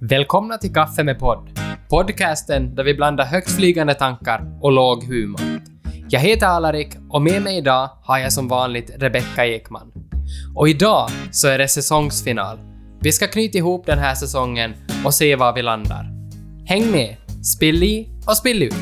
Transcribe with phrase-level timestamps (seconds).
[0.00, 1.58] Välkomna till Kaffe med podd.
[1.88, 5.40] Podcasten där vi blandar högtflygande tankar och låg humor.
[6.08, 9.92] Jag heter Alarik och med mig idag har jag som vanligt Rebecka Ekman.
[10.54, 12.58] Och idag så är det säsongsfinal.
[13.00, 14.74] Vi ska knyta ihop den här säsongen
[15.04, 16.06] och se var vi landar.
[16.66, 17.16] Häng med!
[17.56, 18.74] Spill i och spill ut!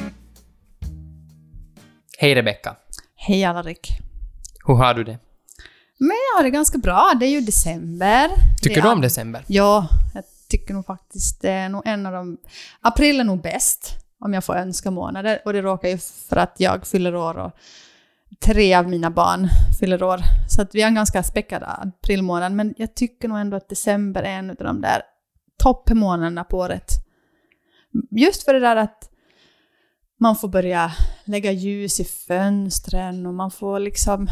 [2.19, 2.77] Hej Rebecka!
[3.17, 3.89] Hej Alarik.
[4.67, 5.19] Hur har du det?
[5.99, 7.13] Men jag har det ganska bra.
[7.21, 8.29] Det är ju december.
[8.63, 9.45] Tycker det du är- om december?
[9.47, 9.89] Ja,
[10.49, 12.39] tycker nog faktiskt det är nog en av de...
[12.81, 15.39] April är nog bäst, om jag får önska månader.
[15.45, 17.53] Och det råkar ju för att jag fyller år och
[18.41, 19.49] tre av mina barn
[19.81, 20.21] fyller år.
[20.49, 22.53] Så att vi har en ganska späckad aprilmånad.
[22.53, 25.03] Men jag tycker nog ändå att december är en av de där
[25.59, 26.93] toppmånaderna på året.
[28.11, 29.11] Just för det där att
[30.21, 30.93] man får börja
[31.25, 34.29] lägga ljus i fönstren och man får liksom...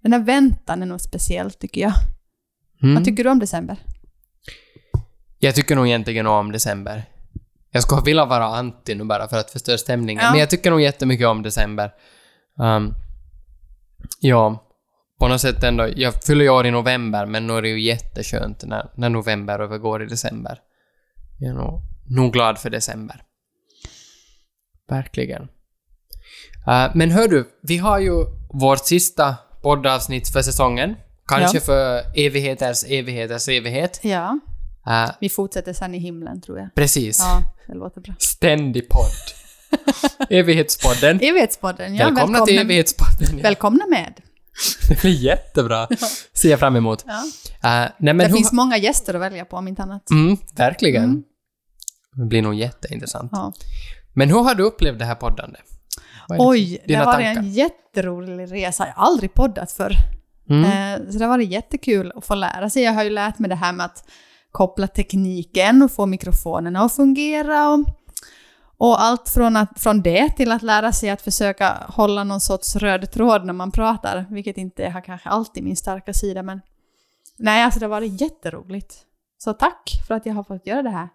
[0.00, 1.92] Den där väntan är nog speciellt tycker jag.
[2.82, 2.94] Mm.
[2.94, 3.76] Vad tycker du om december?
[5.46, 7.04] Jag tycker nog egentligen om december.
[7.70, 10.30] Jag skulle vilja vara anti nu bara för att förstöra stämningen, Ja.
[10.30, 11.90] men jag tycker nog jättemycket om december.
[12.58, 12.94] Um,
[14.20, 14.62] ja,
[15.20, 15.88] på något sätt ändå.
[15.96, 19.58] Jag fyller ju år i november, men nu är det ju jätteskönt när, när november
[19.58, 20.58] övergår i december.
[21.38, 23.22] Jag är nog, nog glad för december.
[24.88, 25.42] Verkligen.
[26.68, 28.12] Uh, men hör du, vi har ju
[28.52, 30.94] vårt sista poddavsnitt för säsongen.
[31.28, 31.60] Kanske Ja.
[31.60, 34.00] för evigheters evigheters evighet.
[34.02, 34.38] Ja.
[34.88, 36.74] Uh, Vi fortsätter sen i himlen tror jag.
[36.74, 37.18] Precis.
[37.18, 38.14] Ja, det låter bra.
[38.18, 39.12] Ständig podd.
[40.30, 41.20] Evighetspodden.
[41.22, 42.04] Evighetspodden, ja.
[42.04, 43.36] välkomna, till Evighetspodden.
[43.36, 43.42] Ja.
[43.42, 44.14] Välkomna med.
[44.88, 45.88] Det blir jättebra.
[46.34, 47.04] Ser jag fram emot.
[47.06, 47.12] Ja.
[47.14, 47.20] Uh,
[47.62, 50.10] nej, men det hur- finns många gäster att välja på om inte annat.
[50.10, 51.04] Mm, verkligen.
[51.04, 51.22] Mm.
[52.14, 53.30] Det blir nog jätteintressant.
[53.34, 53.52] Ja.
[54.12, 55.58] Men hur har du upplevt det här poddande?
[56.28, 58.86] Vad är det- Oj, det har varit en jätterolig resa.
[58.86, 59.92] Jag har aldrig poddat förr.
[60.50, 60.64] Mm.
[60.64, 62.82] Eh, Så det har varit jättekul att få lära sig.
[62.82, 64.04] Jag har ju lärt mig det här med att
[64.56, 67.68] koppla tekniken och få mikrofonerna att fungera.
[67.68, 67.84] Och,
[68.76, 72.76] och allt från, att, från det till att lära sig att försöka hålla någon sorts
[72.76, 76.42] röd tråd när man pratar, vilket inte har kanske alltid min starka sida.
[76.42, 76.60] Men
[77.36, 78.94] nej, alltså det har varit jätteroligt.
[79.38, 81.08] Så tack för att jag har fått göra det här.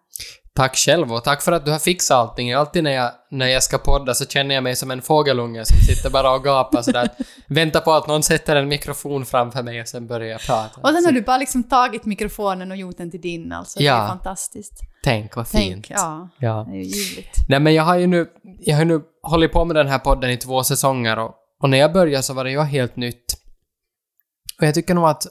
[0.56, 2.54] Tack själv och tack för att du har fixat allting.
[2.54, 5.78] Alltid när jag, när jag ska podda så känner jag mig som en fågelunge som
[5.78, 7.10] sitter bara och gapar sådär.
[7.48, 10.82] Väntar på att någon sätter en mikrofon framför mig och sen börjar jag prata.
[10.82, 13.80] Och sen har du bara liksom tagit mikrofonen och gjort den till din alltså.
[13.80, 14.04] Det Ja.
[14.04, 14.74] är fantastiskt.
[15.04, 15.64] Tänk vad fint.
[15.88, 16.30] Tänk, ja.
[16.40, 16.66] ja.
[16.70, 17.36] Det är ju ljuvligt.
[17.50, 18.28] Nej men jag har ju nu,
[18.60, 21.32] jag har nu hållit på med den här podden i två säsonger och,
[21.64, 23.38] och när jag började så var det ju helt nytt.
[24.60, 25.24] Och jag tycker nog att,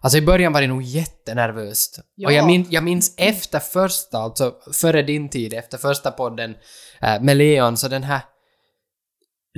[0.00, 2.00] alltså i början var det nog jättenervöst.
[2.14, 2.28] Ja.
[2.28, 6.56] Och jag, min, jag minns efter första, alltså före din tid, efter första podden
[7.00, 8.20] eh, med Leon, så den här,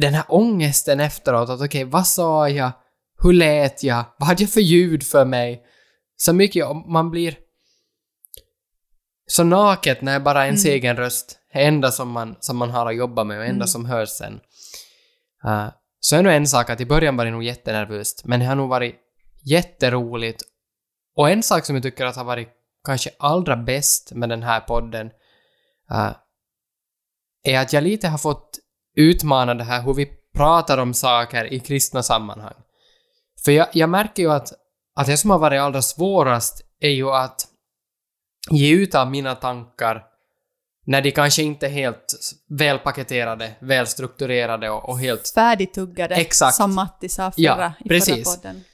[0.00, 2.70] den här ångesten efteråt, att okej, vad sa jag?
[3.22, 4.04] Hur lät jag?
[4.18, 5.62] Vad hade jag för ljud för mig?
[6.16, 7.38] Så mycket, man blir
[9.26, 10.74] så naket när bara ens Mm.
[10.74, 13.66] egen röst är enda som man, som man har att jobba med och enda Mm.
[13.66, 14.40] som hörs sen.
[15.44, 15.68] Uh,
[16.00, 18.54] så är nog en sak att i början var det nog jättenervöst, men det har
[18.54, 18.94] nog varit
[19.50, 20.42] jätteroligt.
[21.16, 22.48] Och en sak som jag tycker att har varit
[22.84, 25.06] kanske allra bäst med den här podden
[25.92, 26.12] uh,
[27.42, 28.58] är att jag lite har fått
[28.96, 32.54] utmana det här hur vi pratar om saker i kristna sammanhang.
[33.44, 34.52] För jag, jag märker ju att,
[34.96, 37.46] att det som har varit allra svårast är ju att
[38.50, 40.04] ge ut av mina tankar
[40.86, 42.14] när de kanske inte är helt
[42.48, 45.28] välpaketerade, välstrukturerade och, och helt...
[45.28, 46.56] Färdigtuggade, Exakt.
[46.56, 48.14] som Matti sa förra, Ja, i precis.
[48.14, 48.64] förra podden.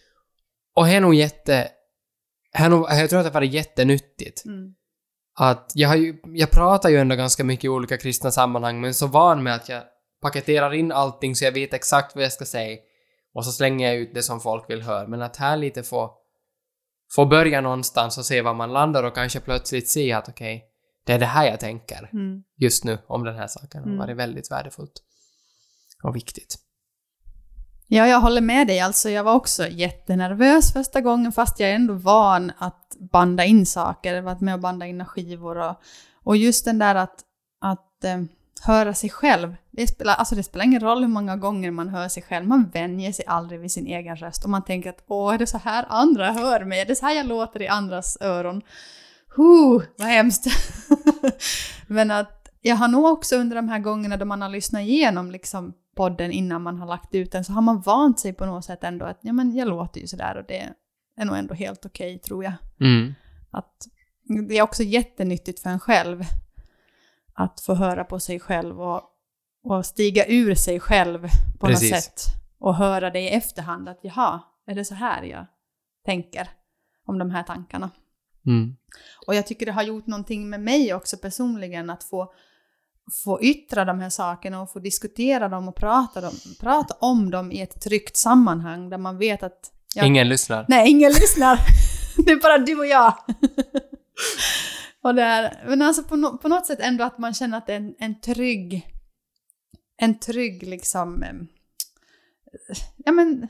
[0.75, 1.69] Och det är nog jätte...
[2.53, 4.45] det är nog- Jag tror att det har varit jättenyttigt.
[4.45, 4.75] Mm.
[5.39, 8.95] Att jag, har ju, jag pratar ju ändå ganska mycket i olika kristna sammanhang, men
[8.95, 9.83] så van med att jag
[10.23, 12.79] paketerar in allting så jag vet exakt vad jag ska säga.
[13.35, 15.07] Och så slänger jag ut det som folk vill höra.
[15.09, 16.17] Men att här lite få,
[17.15, 20.65] få börja någonstans och se var man landar och kanske plötsligt se att okej,
[21.06, 22.43] det är det här jag tänker Mm.
[22.56, 23.81] just nu om den här saken.
[23.81, 23.99] har Mm.
[23.99, 25.03] varit väldigt värdefullt.
[26.03, 26.56] Och viktigt.
[27.94, 28.81] Ja, jag håller med dig.
[28.81, 33.66] Alltså, jag var också jättenervös första gången, fast jag är ändå van att banda in
[33.66, 34.14] saker.
[34.14, 35.75] Jag varit med och banda in skivor och,
[36.25, 37.20] och just den där att,
[37.61, 38.23] att eh,
[38.62, 39.56] höra sig själv.
[39.70, 42.46] Det spelar, alltså det spelar ingen roll hur många gånger man hör sig själv.
[42.46, 45.46] Man vänjer sig aldrig vid sin egen röst och man tänker att åh, är det
[45.46, 46.81] så här andra hör mig?
[46.81, 48.62] Är det så här jag låter i andras öron?
[49.37, 50.46] Huh, vad hemskt.
[51.87, 55.31] Men att jag har nog också under de här gångerna då man har lyssnat igenom
[55.31, 58.64] liksom podden innan man har lagt ut den så har man vant sig på något
[58.64, 60.69] sätt ändå att ja men jag låter ju sådär och det
[61.17, 62.52] är nog ändå helt okej tror jag.
[62.81, 63.14] Mm.
[63.50, 63.87] Att
[64.49, 66.23] det är också jättenyttigt för en själv
[67.35, 69.02] att få höra på sig själv och,
[69.64, 71.29] och stiga ur sig själv
[71.61, 71.91] på Precis.
[71.91, 72.20] något sätt.
[72.58, 75.46] Och höra det i efterhand att jaha, är det så här jag
[76.05, 76.49] tänker
[77.06, 77.91] om de här tankarna?
[78.46, 78.76] Mm.
[79.26, 82.35] Och jag tycker det har gjort någonting med mig också personligen att få,
[83.25, 87.53] få yttra de här sakerna och få diskutera dem och prata, dem, prata om dem
[87.53, 89.71] i ett tryggt sammanhang där man vet att...
[89.95, 90.65] jag- Ingen lyssnar.
[90.69, 91.59] Nej, ingen lyssnar.
[92.25, 93.15] Det är bara du och jag.
[95.03, 97.67] och det är, men alltså på, no, på något sätt ändå att man känner att
[97.67, 98.87] det är en, en trygg,
[99.97, 101.25] en trygg liksom,
[102.97, 103.49] ja men,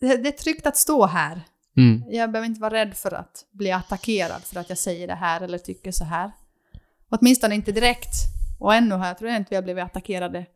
[0.00, 1.40] det, det är tryggt att stå här.
[1.76, 2.02] Mm.
[2.10, 5.40] Jag behöver inte vara rädd för att bli attackerad för att jag säger det här
[5.40, 6.32] eller tycker så här.
[7.08, 8.12] Åtminstone inte direkt.
[8.64, 10.46] Och ännu har jag tror jag inte vi har blivit attackerade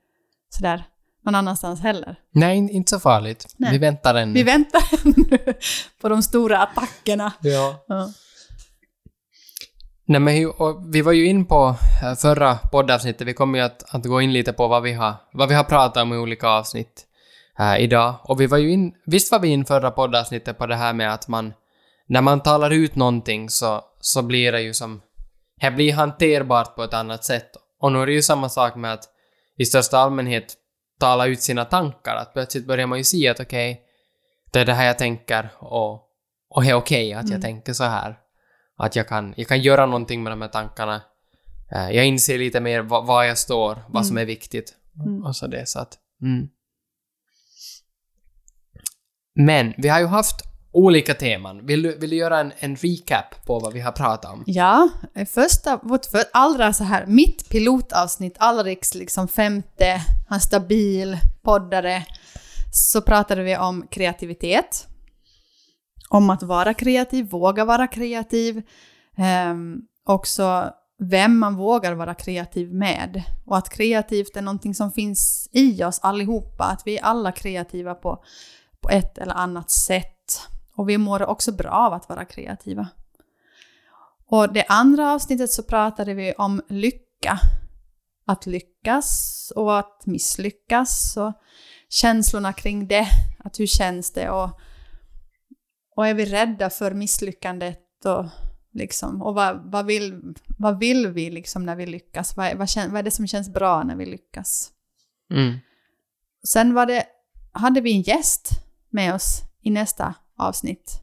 [0.48, 0.84] sådär
[1.24, 2.16] någon annanstans heller.
[2.30, 3.54] Nej, in- inte så farligt.
[3.56, 3.72] Nej.
[3.72, 4.34] Vi väntar ännu.
[4.34, 5.38] Vi väntar ännu
[6.00, 7.32] på de stora attackerna.
[7.40, 7.84] Ja.
[7.88, 8.08] Ja.
[10.06, 10.34] Nej, men
[10.92, 14.32] vi var ju in på eh, förra poddavsnittet, vi kommer ju att, att gå in
[14.32, 17.06] lite på vad vi har, vad vi har pratat om i olika avsnitt
[17.58, 18.14] eh, idag.
[18.22, 21.12] Och vi var ju in, visst var vi in förra poddavsnittet på det här med
[21.14, 21.52] att man,
[22.06, 25.00] när man talar ut någonting så, så blir det ju som,
[25.60, 27.50] det blir hanterbart på ett annat sätt.
[27.78, 29.04] Och nu är det ju samma sak med att
[29.56, 30.56] i största allmänhet
[31.00, 33.82] tala ut sina tankar, att plötsligt börjar man ju se att okej,
[34.52, 35.92] det är det här jag tänker och,
[36.50, 37.42] och det är okej att jag Mm.
[37.42, 38.18] tänker så här.
[38.76, 41.02] Att jag kan, jag kan göra någonting med de här tankarna.
[41.72, 44.22] Eh, Jag inser lite mer var, var jag står, vad som Mm.
[44.22, 44.74] är viktigt.
[45.06, 45.24] Mm.
[45.24, 45.98] Och så det, så att...
[46.22, 46.48] Mm.
[49.34, 50.36] Men vi har ju haft
[50.78, 51.66] olika teman.
[51.66, 54.42] Vill du, vill du göra en, en recap på vad vi har pratat om?
[54.46, 61.18] Ja, eh, första, vårt för, allra så här, mitt pilotavsnitt, Alriks liksom femte, han stabil
[61.42, 62.06] poddare,
[62.72, 64.86] så pratade vi om kreativitet.
[66.08, 68.62] Om att vara kreativ, våga vara kreativ.
[69.16, 73.22] ehm, också vem man vågar vara kreativ med.
[73.46, 76.64] Och att kreativt är någonting som finns i oss allihopa.
[76.64, 78.24] Att vi är alla kreativa på,
[78.80, 80.40] på ett eller annat sätt.
[80.78, 82.88] Och vi mår också bra av att vara kreativa.
[84.26, 87.40] Och det andra avsnittet så pratade vi om lycka.
[88.26, 91.32] Att lyckas och att misslyckas och
[91.88, 93.06] känslorna kring det.
[93.38, 94.50] Att hur känns det och,
[95.96, 98.24] och är vi rädda för misslyckandet och
[98.72, 102.36] liksom och vad, vad, vill, vad vill vi liksom när vi lyckas?
[102.36, 104.70] Vad, vad, vad är det som känns bra när vi lyckas?
[105.30, 105.58] Mm.
[106.48, 107.04] Sen var det,
[107.52, 108.50] hade vi en gäst
[108.90, 111.02] med oss i nästa avsnitt.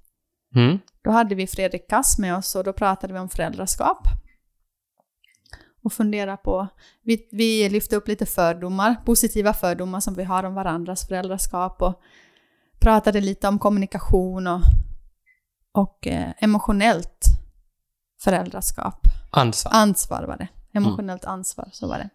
[0.56, 0.80] Mm.
[1.04, 4.08] Då hade vi Fredrik Kass med oss och då pratade vi om föräldraskap.
[5.84, 6.68] Och fundera på,
[7.04, 12.02] vi, vi lyfte upp lite fördomar, positiva fördomar som vi har om varandras föräldraskap och
[12.80, 14.62] pratade lite om kommunikation och,
[15.72, 17.26] och eh, emotionellt
[18.24, 19.08] föräldraskap.
[19.32, 19.72] Ansvar.
[19.74, 20.48] Ansvar var det.
[20.74, 22.10] Emotionellt ansvar, så var det.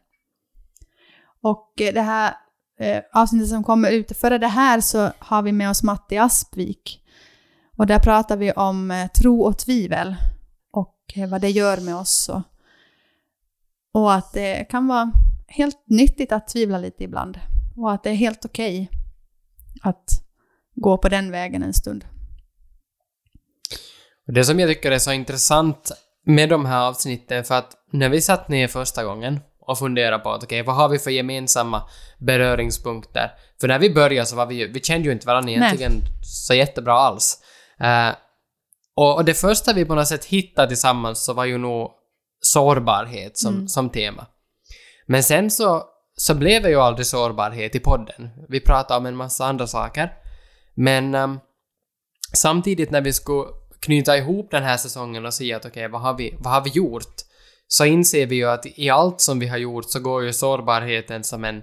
[1.42, 2.34] Och eh, det här
[2.80, 7.02] eh, avsnittet som kommer ut före det här så har vi med oss Matti Aspvik.
[7.80, 10.16] Och där pratar vi om eh, tro och tvivel
[10.72, 12.28] och eh, vad det gör med oss.
[12.28, 12.42] Och,
[13.92, 15.12] och att det kan vara
[15.48, 17.40] helt nyttigt att tvivla lite ibland.
[17.76, 18.90] Och att det är helt okej
[19.82, 20.04] att
[20.74, 22.04] gå på den vägen en stund.
[24.26, 25.90] Det som jag tycker är så intressant
[26.26, 30.30] med de här avsnitten för att när vi satt ner första gången och funderade på
[30.30, 31.82] att okej, vad har vi för gemensamma
[32.18, 33.30] beröringspunkter?
[33.60, 35.92] För när vi började så var vi ju, vi kände ju inte varandra egentligen
[36.22, 37.42] så jättebra alls.
[37.82, 38.14] Eh,
[38.96, 41.90] och, och det första vi på något sätt hittade tillsammans så var ju nog
[42.40, 43.68] sårbarhet som, Mm.
[43.68, 44.26] som tema.
[45.06, 45.84] Men sen så,
[46.16, 48.30] så blev det ju aldrig sårbarhet i podden.
[48.48, 50.12] Vi pratade om en massa andra saker.
[50.74, 51.38] Men ehm,
[52.32, 53.48] samtidigt när vi skulle
[53.80, 56.70] knyta ihop den här säsongen och se att okej, vad, har vi, vad har vi
[56.70, 57.14] gjort?
[57.66, 61.24] Så inser vi ju att i allt som vi har gjort så går ju sårbarheten
[61.24, 61.62] som en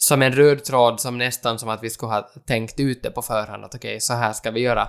[0.00, 3.22] som en röd tråd som nästan som att vi skulle ha tänkt ut det på
[3.22, 4.88] förhand att okej, så här ska vi göra.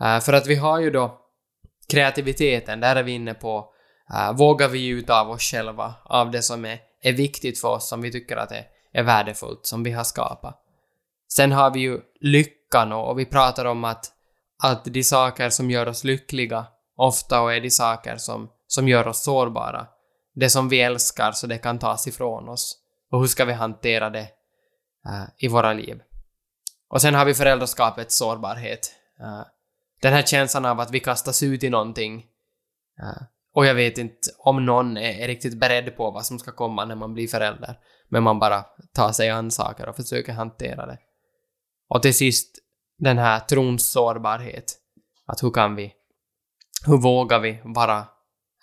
[0.00, 1.20] Eh, för att vi har ju då
[1.88, 3.72] kreativiteten, där är vi inne på
[4.14, 7.88] uh, vågar vi ut av oss själva, av det som är, är viktigt för oss,
[7.88, 10.62] som vi tycker att är, är värdefullt, som vi har skapat.
[11.32, 14.12] Sen har vi ju lyckan och, och vi pratar om att,
[14.62, 19.08] att de saker som gör oss lyckliga ofta och är de saker som, som gör
[19.08, 19.86] oss sårbara.
[20.34, 22.78] Det som vi älskar så det kan tas ifrån oss.
[23.10, 24.28] Och hur ska vi hantera det
[25.08, 26.00] uh, i våra liv?
[26.88, 28.92] Och sen har vi föräldraskapets sårbarhet.
[29.20, 29.42] Uh,
[30.00, 32.24] den här känslan av att vi kastas ut i någonting.
[33.02, 33.22] Eh,
[33.54, 36.84] och jag vet inte om någon är, är riktigt beredd på vad som ska komma
[36.84, 37.78] när man blir förälder.
[38.08, 38.64] Men man bara
[38.94, 40.98] tar sig an saker och försöker hantera det.
[41.88, 42.58] Och till sist
[42.98, 44.74] den här trons sårbarhet.
[45.26, 45.92] Att hur kan vi,
[46.86, 48.06] hur vågar vi vara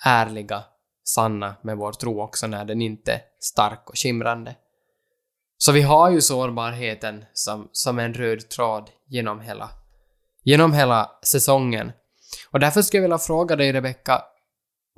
[0.06, 0.64] ärliga,
[1.04, 4.56] sanna med vår tro också när den inte är stark och skimrande.
[5.58, 9.70] Så vi har ju sårbarheten som, som en röd tråd genom hela,
[10.46, 11.92] genom hela säsongen.
[12.52, 14.22] Och därför skulle jag vilja fråga dig, Rebecka,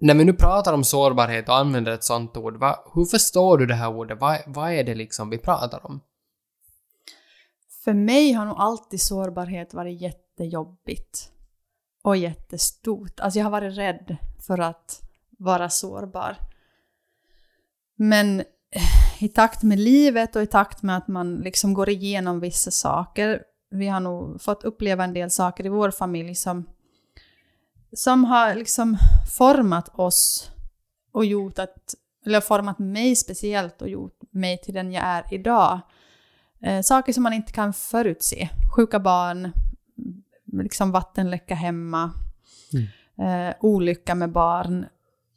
[0.02, 3.66] när vi nu pratar om sårbarhet och använder ett sånt ord, va, hur förstår du
[3.66, 4.22] det här ordet?
[4.22, 6.02] Vad, vad är det liksom vi pratar om?
[7.84, 11.32] För mig har nog alltid sårbarhet varit jättejobbigt.
[12.04, 13.20] Och jättestort.
[13.20, 15.02] Alltså jag har varit rädd för att
[15.40, 16.36] vara sårbar.
[17.96, 22.40] Men eh, i takt med livet och i takt med att man liksom går igenom
[22.40, 26.66] vissa saker, vi har nog fått uppleva en del saker i vår familj som,
[27.94, 28.98] som har liksom
[29.38, 30.52] format oss
[31.12, 31.96] och gjort att,
[32.26, 35.80] eller format mig speciellt och gjort mig till den jag är idag.
[36.62, 38.50] Eh, saker som man inte kan förutse.
[38.76, 39.52] Sjuka barn,
[40.46, 42.12] liksom vattenläcka hemma,
[42.74, 43.50] mm.
[43.50, 44.86] eh, olycka med barn.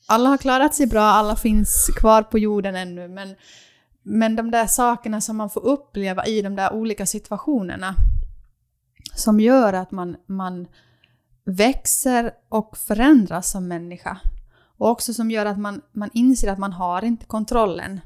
[0.06, 3.34] Alla har klarat sig bra, alla finns kvar på jorden ännu, men,
[4.02, 7.94] men de där sakerna som man får uppleva i de där olika situationerna
[9.14, 10.66] som gör att man, man
[11.44, 14.20] växer och förändras som människa.
[14.78, 18.00] Och också som gör att man, man inser att man har inte kontrollen.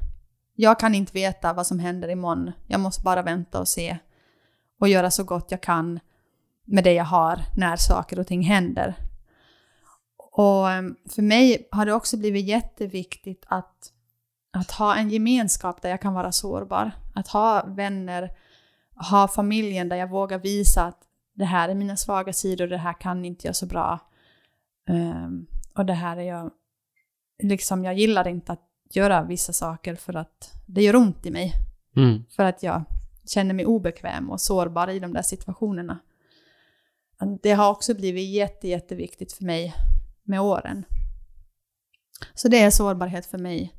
[0.55, 2.51] Jag kan inte veta vad som händer imorgon.
[2.67, 3.97] Jag måste bara vänta och se.
[4.79, 5.99] Och göra så gott jag kan
[6.65, 8.95] med det jag har när saker och ting händer.
[10.17, 13.91] Och ehm, för mig har det också blivit jätteviktigt att,
[14.51, 16.91] att ha en gemenskap där jag kan vara sårbar.
[17.13, 18.31] Att ha vänner,
[18.95, 21.01] ha familjen där jag vågar visa att
[21.33, 23.99] det här är mina svaga sidor, det här kan inte jag så bra.
[24.89, 26.51] Um, och det här är jag,
[27.43, 31.53] liksom jag gillar inte att göra vissa saker för att det gör ont i mig.
[31.95, 32.23] Mm.
[32.29, 32.83] För att jag
[33.25, 35.99] känner mig obekväm och sårbar i de där situationerna.
[37.41, 39.73] Det har också blivit jätte, jätteviktigt för mig
[40.23, 40.85] med åren.
[42.33, 43.73] Så det är sårbarhet för mig.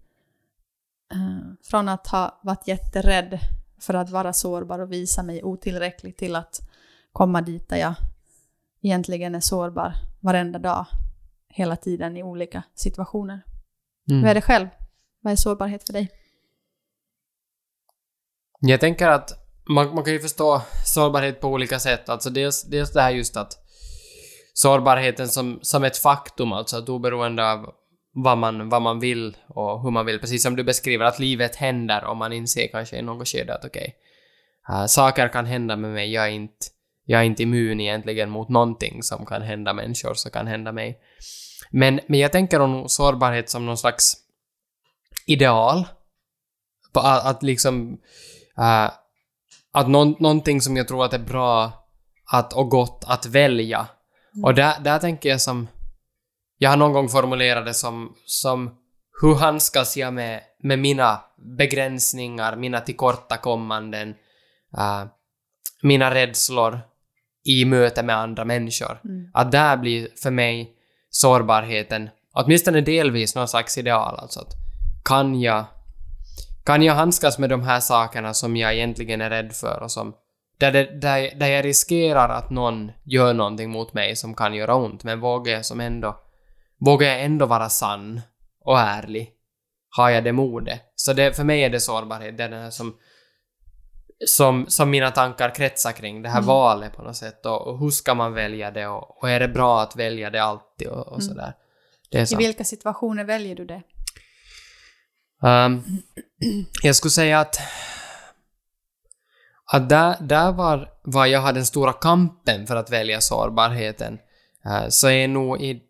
[1.14, 3.38] Uh, från att ha varit jätterädd
[3.80, 6.61] för att vara sårbar och visa mig otillräcklig till att
[7.12, 7.95] komma dit där jag
[8.83, 10.87] egentligen är sårbar varenda dag,
[11.49, 13.42] hela tiden i olika situationer.
[14.11, 14.23] Mm.
[14.23, 14.68] Hur är det själv?
[15.21, 16.11] Vad är sårbarhet för dig?
[18.61, 22.09] Jag tänker att man, man kan ju förstå sårbarhet på olika sätt.
[22.09, 23.59] Alltså dels, dels det här just att
[24.54, 27.75] sårbarheten som, som ett faktum, alltså att oberoende av
[28.18, 31.56] vad man, vad man vill och hur man vill, precis som du beskriver, att livet
[31.56, 33.96] händer och man inser kanske i något skede att okej,
[34.68, 36.66] okay, uh, saker kan hända med mig, jag är, inte,
[37.04, 40.99] jag är inte immun egentligen mot någonting som kan hända människor, som kan hända mig.
[41.70, 44.16] Men, men jag tänker om sårbarhet som någon slags
[45.26, 45.87] ideal.
[46.92, 47.92] På att, att liksom...
[48.58, 48.90] Uh,
[49.73, 51.73] att någon, någonting som jag tror att är bra
[52.32, 53.78] att, och gott att välja.
[54.35, 54.44] Mm.
[54.44, 55.68] Och där, där tänker jag som...
[56.58, 58.75] Jag har någon gång formulerat det som, som
[59.22, 61.20] hur handskas jag med, med mina
[61.58, 64.08] begränsningar, mina tillkortakommanden,
[64.78, 65.04] uh,
[65.82, 66.80] mina rädslor
[67.44, 69.00] i möte med andra människor.
[69.04, 69.30] Mm.
[69.34, 70.72] Att där blir för mig
[71.10, 74.16] sårbarheten, åtminstone delvis, någon slags ideal.
[74.18, 74.52] Alltså att
[75.04, 75.64] kan jag,
[76.64, 80.14] kan jag handskas med de här sakerna som jag egentligen är rädd för och som
[80.58, 84.75] där, det, där, där jag riskerar att någon gör någonting mot mig som kan göra
[84.75, 86.20] ont, men vågar jag som ändå
[86.80, 88.21] vågar jag ändå vara sann
[88.61, 89.33] och ärlig?
[89.97, 90.80] Har jag det modet?
[90.95, 92.97] Så det, för mig är det sårbarhet, det är den här som,
[94.26, 96.47] som, som mina tankar kretsar kring, det här mm.
[96.47, 99.49] valet på något sätt och, och, hur ska man välja det och, och, är det
[99.49, 101.28] bra att välja det alltid och, och mm.
[101.28, 101.54] sådär.
[102.11, 103.83] I vilka situationer väljer du det?
[105.42, 105.85] Um,
[106.83, 107.61] jag skulle säga att,
[109.73, 114.18] att där, där var, var jag hade den stora kampen för att välja sårbarheten,
[114.66, 115.83] uh, så är nog i,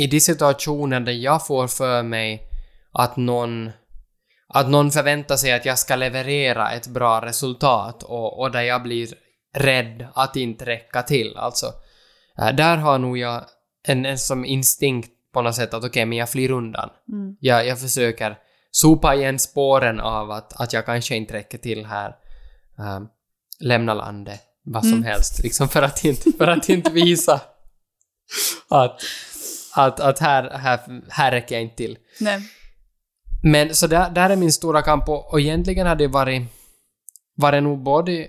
[0.00, 2.42] i de situationer där jag får för mig
[2.92, 3.70] att någon
[4.48, 8.82] att någon förväntar sig att jag ska leverera ett bra resultat och, och där jag
[8.82, 9.08] blir
[9.56, 11.36] rädd att inte räcka till.
[11.36, 11.66] Alltså,
[12.42, 13.44] uh, där har nog jag
[13.82, 16.90] en, en som instinkt på något sätt att okej, okay, men jag flyr undan.
[17.12, 17.36] Mm.
[17.40, 18.38] Jag, jag försöker
[18.70, 22.16] sopa igen spåren av att, att jag kanske inte räcker till här.
[22.78, 23.08] Um,
[23.60, 25.04] lämna landet, vad som mm.
[25.04, 27.40] helst, liksom för att inte, för att inte visa
[28.68, 29.00] att,
[29.74, 31.98] att, att här, här, här räcker jag inte till.
[32.20, 32.40] Nej.
[33.42, 36.42] Men så där, där är min stora kamp och, och egentligen har det varit,
[37.36, 38.28] varit nog både i,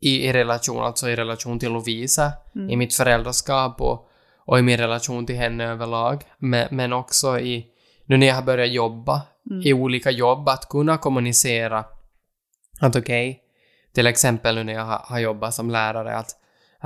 [0.00, 2.70] i relation, alltså i relation till Lovisa, mm.
[2.70, 4.08] i mitt föräldraskap och,
[4.38, 6.22] och i min relation till henne överlag.
[6.38, 7.66] Men, men också i,
[8.06, 9.62] nu när jag har börjat jobba mm.
[9.62, 11.84] i olika jobb, att kunna kommunicera
[12.80, 13.40] att okej, okay,
[13.94, 16.36] till exempel nu när jag har, har jobbat som lärare, att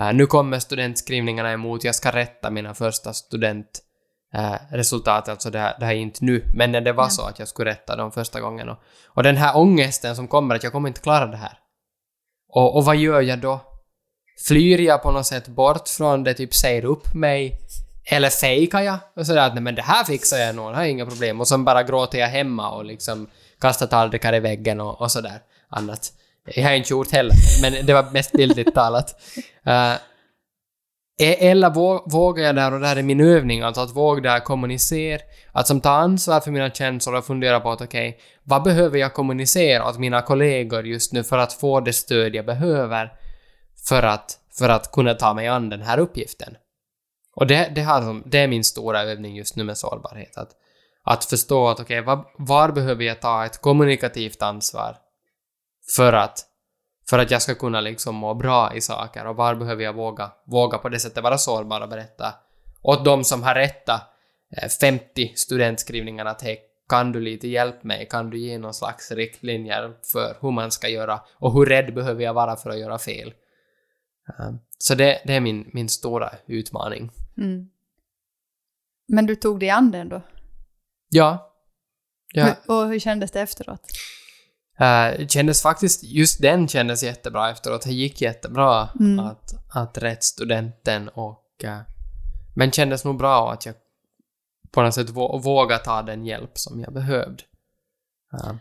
[0.00, 5.76] äh, nu kommer studentskrivningarna emot, jag ska rätta mina första studentresultat, äh, alltså det här,
[5.78, 7.11] det här är inte nu, men när det var ja.
[7.11, 8.69] så att jag skulle rätta dem första gången.
[8.69, 11.59] Och, och den här ångesten som kommer, att jag kommer inte klara det här.
[12.49, 13.61] Och, och vad gör jag då?
[14.47, 17.59] flyr jag på något sätt bort från det, typ säger upp mig,
[18.05, 20.83] eller fejkar jag och sådär att nej men det här fixar jag nog, det har
[20.83, 21.40] jag inga problem.
[21.40, 23.26] Och så bara gråter jag hemma och liksom
[23.61, 26.12] kastar tallrikar i väggen och, och sådär annat.
[26.55, 29.21] Jag har inte gjort heller, men det var mest bildligt talat.
[29.67, 29.97] Eh, uh,
[31.21, 31.71] eller
[32.11, 35.21] vågar jag där, och det här är min övning, alltså att våga där kommunicera,
[35.52, 38.99] att som ta ansvar för mina känslor och fundera på att okej, okay, vad behöver
[38.99, 43.12] jag kommunicera åt mina kollegor just nu för att få det stöd jag behöver
[43.88, 46.57] för att, för att kunna ta mig an den här uppgiften?
[47.37, 50.50] Och det, det, har, det är min stora övning just nu med sårbarhet, att,
[51.05, 54.97] att förstå att okej, okay, var, var behöver jag ta ett kommunikativt ansvar
[55.97, 56.45] för att
[57.09, 60.33] för att jag ska kunna liksom må bra i saker och var behöver jag våga,
[60.47, 62.35] våga på det sättet vara sårbar och berätta
[62.83, 64.00] åt de som har rätta
[64.80, 68.09] 50 eh, studentskrivningar att hej, kan du lite hjälpa mig?
[68.11, 72.25] Kan du ge någon slags riktlinjer för hur man ska göra och hur rädd behöver
[72.25, 73.35] jag vara för att göra fel?
[74.28, 77.11] Eh, så det, det är min, min stora utmaning.
[77.37, 77.68] Mm.
[79.09, 80.23] Men du tog dig an den då?
[81.09, 81.54] Ja.
[82.35, 82.54] ja.
[82.66, 83.87] Och hur kändes det efteråt?
[84.80, 87.82] Uh, kändes faktiskt, just den kändes jättebra efteråt.
[87.82, 89.18] Det gick jättebra mm.
[89.18, 91.44] att, att rätt studenten och...
[91.64, 91.80] Uh,
[92.54, 93.75] men kändes nog bra att jag
[94.70, 97.42] på något sätt våga ta den hjälp som jag behövde.
[98.35, 98.54] Uh.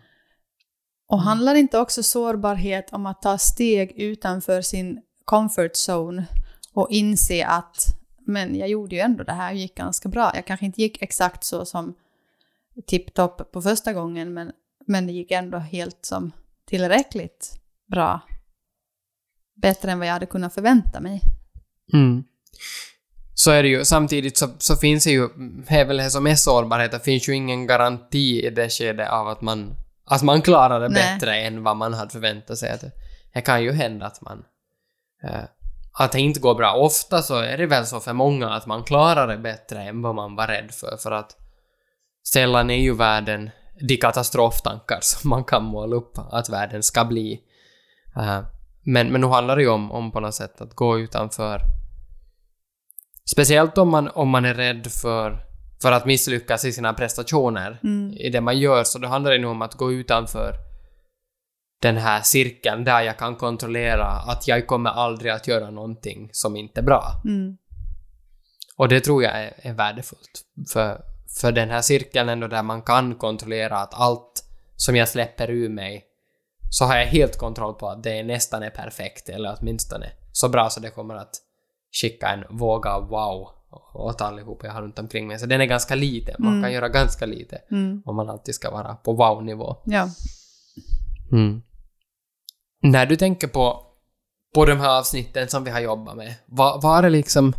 [1.08, 6.26] Och handlar inte också sårbarhet om att ta steg utanför sin comfort zone
[6.74, 7.98] och inse att
[8.28, 10.32] men jag gjorde ju ändå det här gick ganska bra.
[10.36, 11.96] Jag kanske inte gick exakt så som
[12.86, 14.52] tipptopp på första gången men
[14.88, 16.32] men det gick ändå helt som
[16.66, 17.60] tillräckligt
[17.92, 18.22] bra.
[19.62, 21.22] Bättre än vad jag hade kunnat förvänta mig.
[21.94, 22.24] Mm.
[23.34, 23.86] Så är det ju.
[23.86, 25.28] Samtidigt så, så finns det ju,
[25.68, 29.10] det är väl det som är sårbarhet, det finns ju ingen garanti i det skedet
[29.10, 29.76] av att man,
[30.06, 31.14] att man klarar det Nej.
[31.14, 32.78] bättre än vad man hade förväntat sig.
[32.82, 32.92] Det,
[33.34, 34.44] det kan ju hända att man...
[35.24, 35.44] Eh,
[36.00, 36.74] att det inte går bra.
[36.74, 40.16] Ofta så är det väl så för många att man klarar det bättre än vad
[40.16, 41.38] man var rädd för, för att
[42.34, 47.42] sällan är ju världen de katastroftankar som man kan måla upp att världen ska bli.
[48.18, 48.40] Uh,
[48.84, 51.62] men, men nu handlar det ju om, om på något sätt att gå utanför.
[53.26, 55.46] Speciellt om man, om man är rädd för,
[55.82, 58.14] för att misslyckas i sina prestationer mm.
[58.14, 60.54] i det man gör, så då handlar det nog om att gå utanför
[61.82, 66.56] den här cirkeln där jag kan kontrollera att jag kommer aldrig att göra någonting som
[66.56, 67.22] inte är bra.
[67.26, 67.58] Mm.
[68.78, 70.44] Och det tror jag är, är värdefullt.
[70.74, 71.02] För
[71.38, 74.44] för den här cirkeln ändå där man kan kontrollera att allt
[74.76, 76.06] som jag släpper ur mig
[76.70, 80.70] så har jag helt kontroll på att det nästan är perfekt, eller åtminstone så bra
[80.70, 81.36] så det kommer att
[82.02, 83.50] skicka en våg av wow
[83.94, 85.40] åt allihop jag har runt omkring mig.
[85.40, 86.64] Så den är ganska liten, man mm.
[86.64, 88.02] kan göra ganska lite mm.
[88.06, 89.76] om man alltid ska vara på wow-nivå.
[89.86, 90.10] Ja.
[91.32, 91.62] Mm.
[92.82, 93.84] När du tänker på,
[94.56, 97.54] på de här avsnitten som vi har jobbat med, var, var är liksom,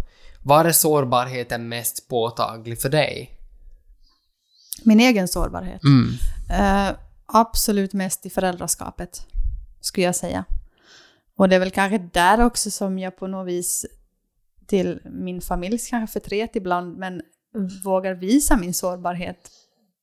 [0.45, 3.38] var är sårbarheten mest påtaglig för dig?
[4.85, 5.83] Min egen sårbarhet.
[5.85, 6.09] Mm.
[6.51, 9.27] Uh, absolut mest i föräldraskapet,
[9.81, 10.45] skulle jag säga.
[11.37, 13.87] Och det är väl kanske där också som jag på något vis
[14.67, 17.23] till min familjs kanske förtret ibland, men
[17.85, 19.51] vågar visa min sårbarhet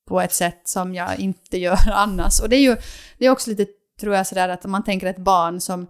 [0.08, 2.40] på ett sätt som jag inte gör annars.
[2.40, 2.78] Och det är ju
[3.18, 3.66] det är också lite,
[4.00, 5.88] tror jag, sådär att man tänker ett barn som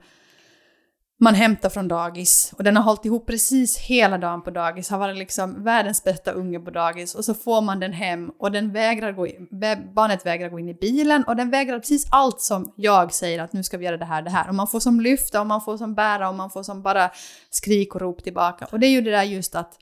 [1.19, 4.97] man hämtar från dagis och den har hållit ihop precis hela dagen på dagis, har
[4.97, 8.73] varit liksom världens bästa unge på dagis och så får man den hem och den
[8.73, 9.47] vägrar gå in,
[9.95, 13.53] barnet vägrar gå in i bilen och den vägrar precis allt som jag säger att
[13.53, 14.49] nu ska vi göra det här, det här.
[14.49, 17.11] Och man får som lyfta och man får som bära och man får som bara
[17.49, 18.67] skrik och rop tillbaka.
[18.71, 19.73] Och det är ju det där just att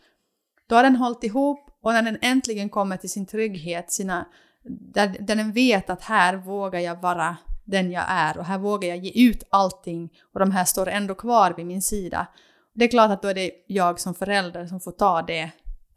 [0.69, 4.25] då har den hållit ihop och när den äntligen kommer till sin trygghet, sina,
[4.93, 8.89] där, där den vet att här vågar jag vara den jag är och här vågar
[8.89, 12.27] jag ge ut allting och de här står ändå kvar vid min sida.
[12.73, 15.51] Det är klart att då är det jag som förälder som får ta det.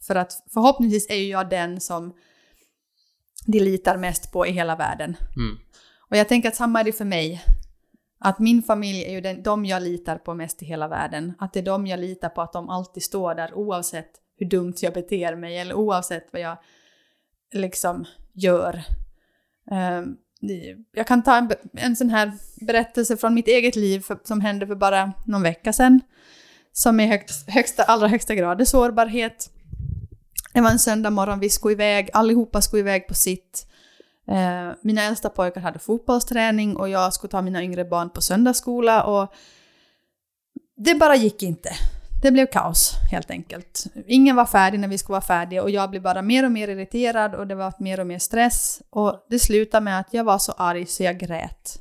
[0.06, 2.14] För att förhoppningsvis är ju jag den som
[3.46, 5.16] de litar mest på i hela världen.
[5.36, 5.58] Mm.
[6.10, 7.44] Och jag tänker att samma är det för mig.
[8.18, 11.34] Att min familj är ju den, de jag litar på mest i hela världen.
[11.38, 14.74] Att det är de jag litar på att de alltid står där oavsett hur dumt
[14.82, 16.56] jag beter mig eller oavsett vad jag
[17.52, 18.82] liksom gör.
[19.70, 20.16] Um,
[20.92, 24.66] jag kan ta en, en sån här berättelse från mitt eget liv för, som hände
[24.66, 26.00] för bara någon vecka sedan.
[26.72, 29.50] Som i högst, högsta, allra högsta grad är sårbarhet.
[30.52, 33.66] Det var en söndag morgon, vi skulle iväg, allihopa skulle iväg på sitt.
[34.28, 39.04] Eh, mina äldsta pojkar hade fotbollsträning och jag skulle ta mina yngre barn på söndagsskola
[39.04, 39.34] och
[40.76, 41.70] det bara gick inte
[42.26, 43.84] det blev kaos helt enkelt.
[44.06, 46.68] Ingen var färdig när vi skulle vara färdiga och jag blev bara mer och mer
[46.68, 48.82] irriterad och det var mer och mer stress.
[48.90, 51.78] Och det slutade med att jag var så arg så jag grät.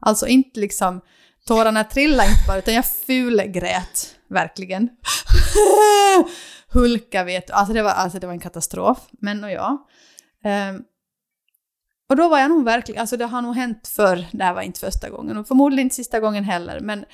[0.00, 1.00] Alltså inte liksom
[1.46, 4.14] tårarna trillade inte bara, utan jag fulgrät.
[4.28, 4.88] Verkligen.
[6.72, 7.52] Hulka vet du.
[7.52, 8.98] Alltså det var, alltså det var en katastrof.
[9.20, 9.86] Men och ja.
[10.44, 10.84] Um,
[12.08, 14.62] och då var jag nog verkligen, alltså det har nog hänt förr, det här var
[14.62, 17.04] inte första gången och förmodligen inte sista gången heller, men,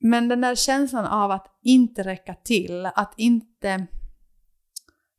[0.00, 3.86] men den där känslan av att inte räcka till, att inte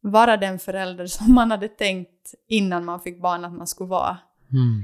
[0.01, 4.17] vara den förälder som man hade tänkt innan man fick barn att man skulle vara.
[4.51, 4.83] Mm.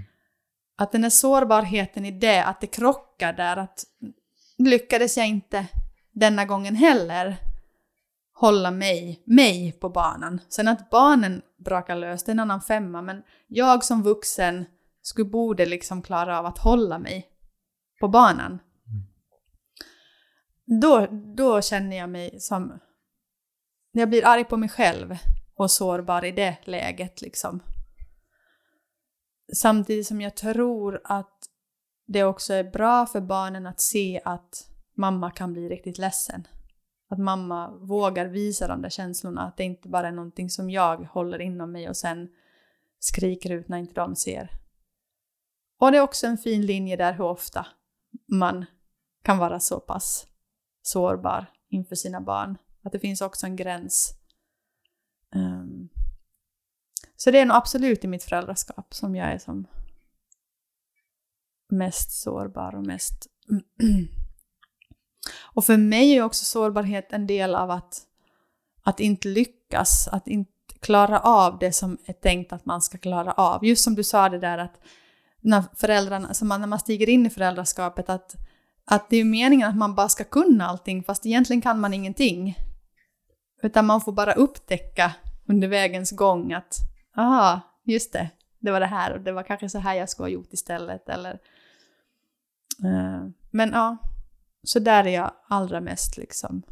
[0.78, 3.84] Att den här sårbarheten i det, att det krockar där, att
[4.58, 5.68] lyckades jag inte
[6.12, 7.38] denna gången heller
[8.34, 10.42] hålla mig, mig på banan.
[10.50, 14.66] Sen att barnen brakar lös, det är en annan femma, men jag som vuxen
[15.02, 17.28] skulle borde liksom klara av att hålla mig
[18.00, 18.60] på banan.
[20.66, 22.80] Då, då känner jag mig som...
[23.92, 25.18] Jag blir arg på mig själv
[25.56, 27.60] och sårbar i det läget liksom.
[29.54, 31.50] Samtidigt som jag tror att
[32.08, 36.48] det också är bra för barnen att se att mamma kan bli riktigt ledsen.
[37.10, 40.98] Att mamma vågar visa de där känslorna, att det inte bara är någonting som jag
[40.98, 42.30] håller inom mig och sen
[43.00, 44.50] skriker ut när inte de ser.
[45.80, 47.66] Och det är också en fin linje där hur ofta
[48.28, 48.66] man
[49.24, 50.28] kan vara så pass
[50.88, 52.58] sårbar inför sina barn.
[52.84, 54.14] Att det finns också en gräns.
[55.36, 55.90] Um,
[57.16, 59.68] så det är nog absolut i mitt föräldraskap som jag är som
[61.70, 63.28] mest sårbar och mest
[65.42, 68.02] Och för mig är också sårbarhet en del av att,
[68.84, 73.32] att inte lyckas, att inte klara av det som är tänkt att man ska klara
[73.32, 73.66] av.
[73.66, 74.80] Just som du sa det där att
[75.42, 78.36] när, föräldrarna, alltså man, när man stiger in i föräldraskapet att,
[78.86, 82.56] att det är meningen att man bara ska kunna allting fast egentligen kan man ingenting.
[83.64, 85.16] Utan man får bara upptäcka
[85.48, 86.76] under vägens gång att
[87.18, 90.26] aha, just det, det var det här och det var kanske så här jag skulle
[90.26, 91.34] ha gjort istället eller...
[92.84, 93.98] Uh, men ja,
[94.64, 96.64] så där är jag allra mest liksom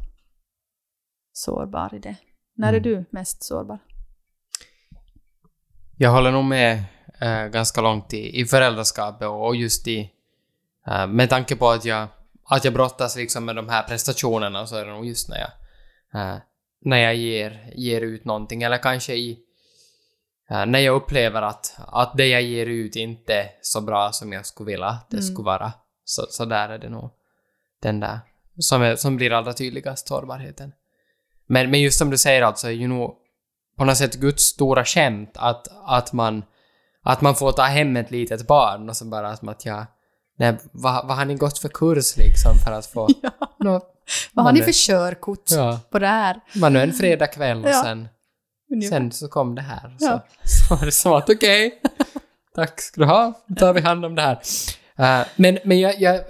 [1.32, 2.16] sårbar i det.
[2.56, 2.82] När är mm.
[2.82, 3.78] du mest sårbar?
[5.96, 6.84] Jag håller nog med
[7.20, 10.10] äh, ganska långt i, i föräldraskapet och just i...
[10.86, 12.08] Äh, med tanke på att jag,
[12.44, 15.50] att jag brottas liksom med de här prestationerna så är det nog just när jag...
[16.22, 16.38] Äh,
[16.86, 19.38] när jag ger, ger ut någonting eller kanske i...
[20.48, 24.46] när jag upplever att, att det jag ger ut inte är så bra som jag
[24.46, 25.26] skulle vilja att det mm.
[25.26, 25.72] skulle vara.
[26.04, 27.10] Så, så där är det nog
[27.82, 28.20] den där
[28.58, 30.72] som, är, som blir allra tydligast, sårbarheten.
[31.46, 33.14] Men, men just som du säger alltså, är ju nog
[33.76, 36.42] på något sätt Guds stora skämt att, att, man,
[37.02, 39.86] att man får ta hem ett litet barn och så bara som att jag...
[40.36, 43.08] Nej, vad, vad har ni gått för kurs liksom för att få...
[43.22, 43.30] ja.
[43.58, 43.80] no,
[44.32, 45.80] vad har ni för körkort ja.
[45.90, 46.40] på det här?
[46.54, 47.82] Man nu en fredagkväll och ja.
[47.82, 48.08] sen...
[48.90, 49.96] Sen så kom det här.
[49.98, 50.24] Så, ja.
[50.44, 51.92] så var det som att okej, okay,
[52.54, 54.40] tack ska du ha, då tar vi hand om det här.
[55.00, 56.20] Uh, men men jag, jag,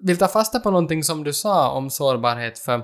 [0.00, 2.82] vill ta fasta på någonting som du sa om sårbarhet, för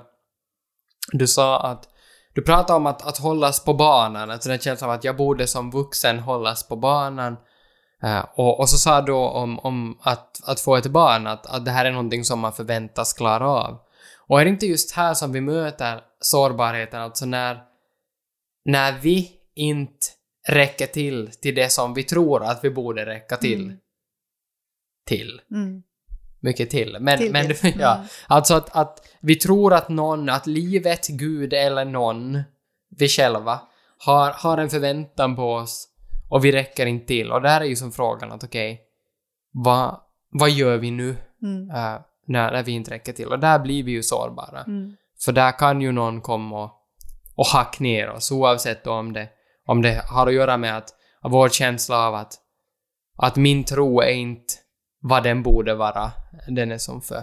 [1.12, 1.88] du sa att
[2.34, 5.46] du pratade om att, att hållas på banan, alltså den känslan av att jag borde
[5.46, 7.36] som vuxen hållas på banan.
[8.04, 11.64] Uh, och, och så sa du om, om att, att få ett barn, att, att
[11.64, 13.78] det här är någonting som man förväntas klara av.
[14.26, 17.62] Och är det inte just här som vi möter sårbarheten, alltså när,
[18.64, 20.06] när vi inte
[20.48, 23.64] räcker till till det som vi tror att vi borde räcka till.
[23.64, 23.78] Mm
[25.04, 25.40] till.
[25.50, 25.82] Mm.
[26.40, 26.96] Mycket till.
[27.00, 28.06] Men, till men ja, mm.
[28.26, 32.42] alltså att, att vi tror att någon, att livet, Gud eller någon,
[32.96, 33.60] vi själva,
[33.98, 35.88] har, har en förväntan på oss
[36.34, 37.32] och vi räcker inte till.
[37.32, 38.84] Och där är ju som frågan att okej, okay,
[39.52, 41.70] vad, vad gör vi nu mm.
[41.70, 43.28] uh, när, när vi inte räcker till?
[43.28, 44.62] Och där blir vi ju sårbara.
[44.62, 44.96] Mm.
[45.24, 46.70] För där kan ju någon komma och,
[47.34, 49.28] och hacka ner oss oavsett om det,
[49.66, 52.34] om det har att göra med att, att vår känsla av att,
[53.16, 54.54] att min tro är inte
[55.00, 56.12] vad den borde vara.
[56.48, 57.22] Den är som för,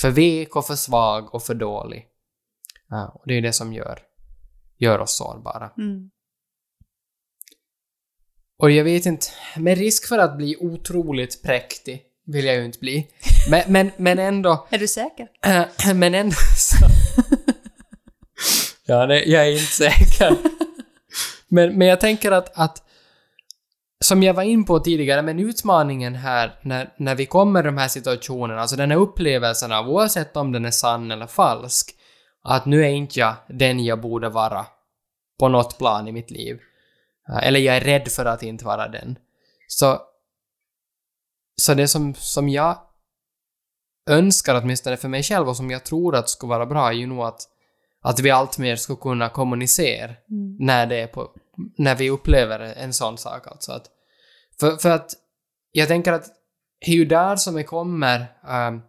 [0.00, 2.06] för vek och för svag och för dålig.
[2.88, 3.98] Ja, och det är det som gör,
[4.78, 5.70] gör oss sårbara.
[5.78, 6.10] Mm.
[8.60, 12.78] Och jag vet inte, med risk för att bli otroligt präktig vill jag ju inte
[12.78, 13.06] bli.
[13.50, 14.66] Men, men, men ändå...
[14.70, 15.28] är du säker?
[15.94, 16.76] men ändå så...
[18.86, 20.36] ja, det, jag är inte säker.
[21.48, 22.82] men, men jag tänker att, att
[24.04, 27.78] som jag var in på tidigare, men utmaningen här när, när vi kommer i de
[27.78, 31.90] här situationerna, alltså den här upplevelsen av oavsett om den är sann eller falsk,
[32.44, 34.66] att nu är inte jag den jag borde vara
[35.38, 36.58] på något plan i mitt liv.
[37.30, 39.18] Eh, eller jag är rädd för att inte vara den.
[39.66, 40.00] Så,
[41.56, 42.78] så det som, som jag
[44.10, 47.06] önskar åtminstone för mig själv och som jag tror att skulle vara bra är ju
[47.06, 47.40] nog att,
[48.02, 50.56] att vi alltmer ska kunna kommunicera mm.
[50.58, 51.30] när det är på,
[51.78, 53.72] när vi upplever en sån sak alltså.
[53.72, 53.86] Att,
[54.60, 55.12] för, för att
[55.72, 56.26] jag tänker att
[56.80, 58.82] är ju där som det kommer um,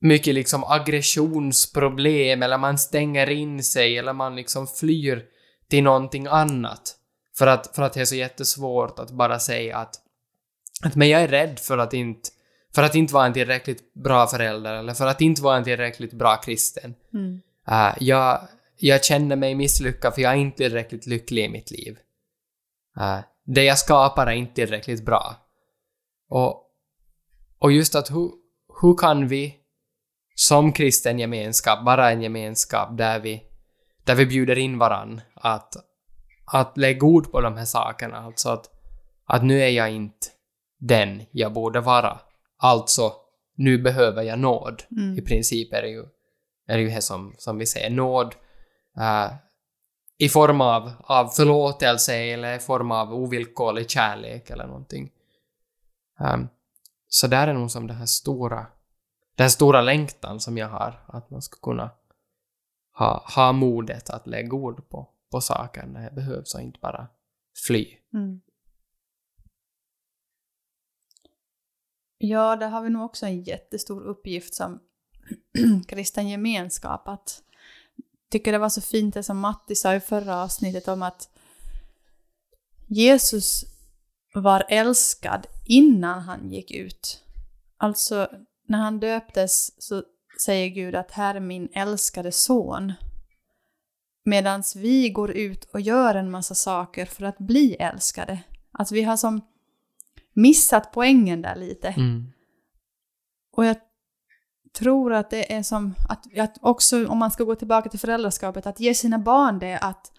[0.00, 5.26] mycket liksom aggressionsproblem eller man stänger in sig eller man liksom flyr
[5.70, 6.96] till någonting annat.
[7.38, 9.94] För att, för att det är så jättesvårt att bara säga att,
[10.84, 12.30] att men jag är rädd för att inte
[12.74, 16.12] för att inte vara en tillräckligt bra förälder eller för att inte vara en tillräckligt
[16.12, 16.94] bra kristen.
[17.14, 17.40] Mm.
[17.68, 21.98] Uh, jag, jag känner mig misslyckad för jag är inte tillräckligt lycklig i mitt liv.
[23.00, 25.36] Uh, det jag skapar är inte tillräckligt bra.
[26.28, 26.70] Och,
[27.58, 28.30] och just att hur,
[28.80, 29.56] hur kan vi
[30.34, 33.42] som kristen gemenskap vara en gemenskap där vi,
[34.10, 35.76] där vi bjuder in varann att,
[36.44, 38.16] att lägga ord på de här sakerna.
[38.16, 38.70] Alltså att,
[39.24, 40.26] att nu är jag inte
[40.78, 42.20] den jag borde vara.
[42.56, 43.12] Alltså,
[43.56, 44.82] nu behöver jag nåd.
[44.90, 45.18] Mm.
[45.18, 46.04] I princip är det ju,
[46.66, 48.34] är det ju det som, som vi säger, nåd
[48.98, 49.32] uh,
[50.18, 55.10] i form av, av förlåtelse eller i form av ovillkorlig kärlek eller någonting.
[56.34, 56.48] Um,
[57.08, 58.66] så där är nog som det här stora,
[59.36, 61.90] den här stora längtan som jag har, att man ska kunna
[63.00, 67.08] ha, ha modet att lägga ord på, på saker när det behövs och inte bara
[67.66, 67.86] fly.
[68.12, 68.40] Mm.
[72.18, 74.80] Ja, där har vi nog också en jättestor uppgift som
[75.88, 77.08] kristen gemenskap.
[77.08, 77.42] Att,
[78.30, 81.28] tycker det var så fint det som Matti sa i förra avsnittet om att
[82.86, 83.64] Jesus
[84.34, 87.24] var älskad innan han gick ut.
[87.76, 88.28] Alltså,
[88.66, 90.02] när han döptes så
[90.40, 92.92] säger Gud att här är min älskade son.
[94.24, 98.38] Medan vi går ut och gör en massa saker för att bli älskade.
[98.72, 99.40] Att vi har som
[100.32, 101.88] missat poängen där lite.
[101.88, 102.32] Mm.
[103.52, 103.76] Och jag
[104.72, 108.66] tror att det är som att, att också om man ska gå tillbaka till föräldraskapet,
[108.66, 110.12] att ge sina barn det att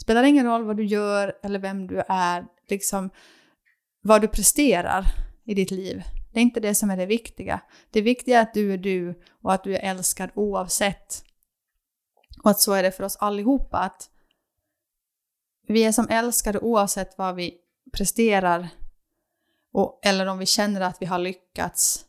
[0.00, 3.10] spelar ingen roll vad du gör eller vem du är, liksom
[4.02, 5.04] vad du presterar
[5.44, 6.02] i ditt liv.
[6.36, 7.60] Det är inte det som är det viktiga.
[7.90, 11.24] Det viktiga är att du är du och att du är älskad oavsett.
[12.42, 13.78] Och att så är det för oss allihopa.
[13.78, 14.10] Att
[15.66, 17.58] vi är som älskade oavsett vad vi
[17.92, 18.68] presterar
[19.72, 22.06] och, eller om vi känner att vi har lyckats.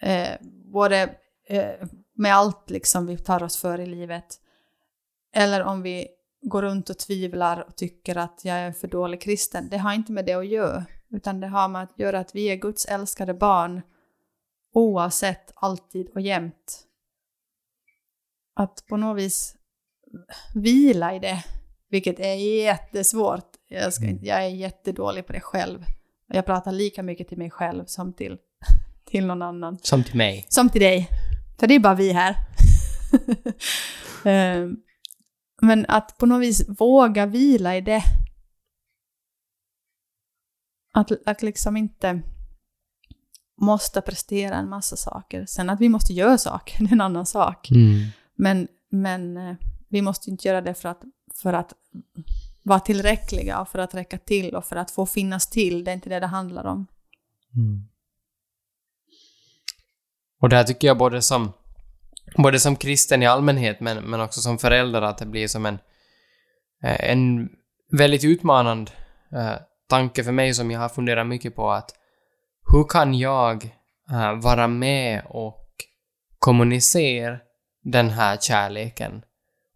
[0.00, 0.36] Eh,
[0.72, 1.16] både
[1.48, 4.40] eh, med allt liksom vi tar oss för i livet.
[5.32, 6.08] Eller om vi
[6.42, 9.68] går runt och tvivlar och tycker att jag är en för dålig kristen.
[9.70, 10.84] Det har inte med det att göra.
[11.10, 13.82] Utan det har med att göra att vi är Guds älskade barn
[14.74, 16.84] oavsett, alltid och jämt.
[18.54, 19.56] Att på något vis
[20.54, 21.44] vila i det,
[21.90, 23.50] vilket är jättesvårt.
[23.68, 25.84] Jag, ska, jag är jättedålig på det själv.
[26.26, 28.38] Jag pratar lika mycket till mig själv som till,
[29.10, 29.78] till någon annan.
[29.82, 30.46] Som till mig.
[30.48, 31.08] Som till dig.
[31.60, 32.36] För det är bara vi här.
[34.24, 34.76] Ehm,
[35.62, 38.02] Men att på något vis våga vila i det.
[40.98, 42.22] Att, att liksom inte
[43.60, 45.46] måste prestera en massa saker.
[45.46, 47.70] Sen att vi måste göra saker, det är en annan sak.
[47.70, 48.08] Mm.
[48.36, 49.56] Men, men eh,
[49.88, 51.02] vi måste inte göra det för att,
[51.42, 51.72] för att
[52.62, 55.84] vara tillräckliga och för att räcka till och för att få finnas till.
[55.84, 56.86] Det är inte det det handlar om.
[57.56, 57.88] Mm.
[60.40, 61.52] Och där tycker jag både som,
[62.36, 65.78] både som kristen i allmänhet men, men också som förälder att det blir som en,
[66.82, 67.48] eh, en
[67.92, 68.92] väldigt utmanande
[69.32, 69.54] eh,
[69.88, 71.90] tanke för mig som jag har funderat mycket på att
[72.72, 73.64] hur kan jag
[74.10, 75.68] eh, vara med och
[76.38, 77.38] kommunicera
[77.82, 79.22] den här kärleken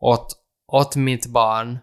[0.00, 1.78] åt, åt mitt barn,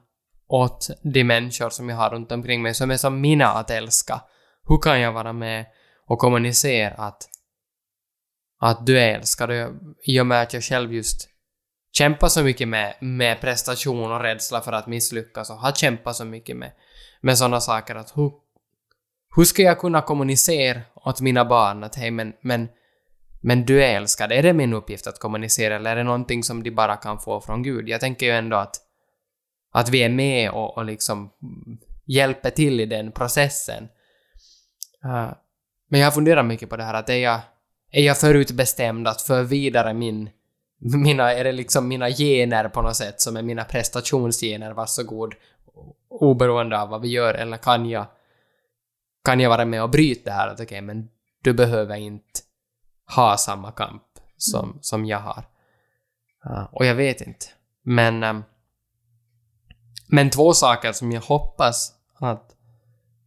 [0.48, 4.22] åt de människor som jag har runt omkring mig som är som mina att älska.
[4.68, 5.65] Hur kan jag vara med
[6.08, 7.30] och kommunicera att,
[8.60, 9.52] att du är älskad?
[10.04, 11.30] I och med att jag själv just
[11.92, 16.26] kämpar så mycket med, med prestation och rädsla för att misslyckas och har kämpat så
[16.26, 16.72] mycket med,
[17.21, 18.32] med sådana saker att hur,
[19.36, 22.67] hur ska jag kunna kommunicera åt mina barn att hej men, men,
[23.41, 26.63] men du är älskad, är det min uppgift att kommunicera eller är det någonting som
[26.63, 27.89] de bara kan få från Gud?
[27.89, 28.75] Jag tänker ju ändå att,
[29.71, 31.29] att vi är med och, och liksom
[32.05, 33.84] hjälper till i den processen.
[35.05, 35.32] Uh,
[35.89, 37.39] men jag har funderat mycket på det här att är jag,
[37.91, 40.29] är jag förutbestämd att föra vidare min,
[40.79, 45.34] mina, är det liksom mina gener på något sätt som är mina prestationsgener, varsågod,
[46.10, 48.06] oberoende av vad vi gör, eller kan jag,
[49.24, 51.10] kan jag vara med och bryta det här att okej, men
[51.44, 52.39] du behöver inte
[53.15, 54.04] ha samma kamp
[54.38, 55.46] som, som jag har.
[56.46, 57.46] Uh, och jag vet inte.
[57.82, 58.44] Men, um,
[60.08, 62.56] men två saker som jag hoppas att,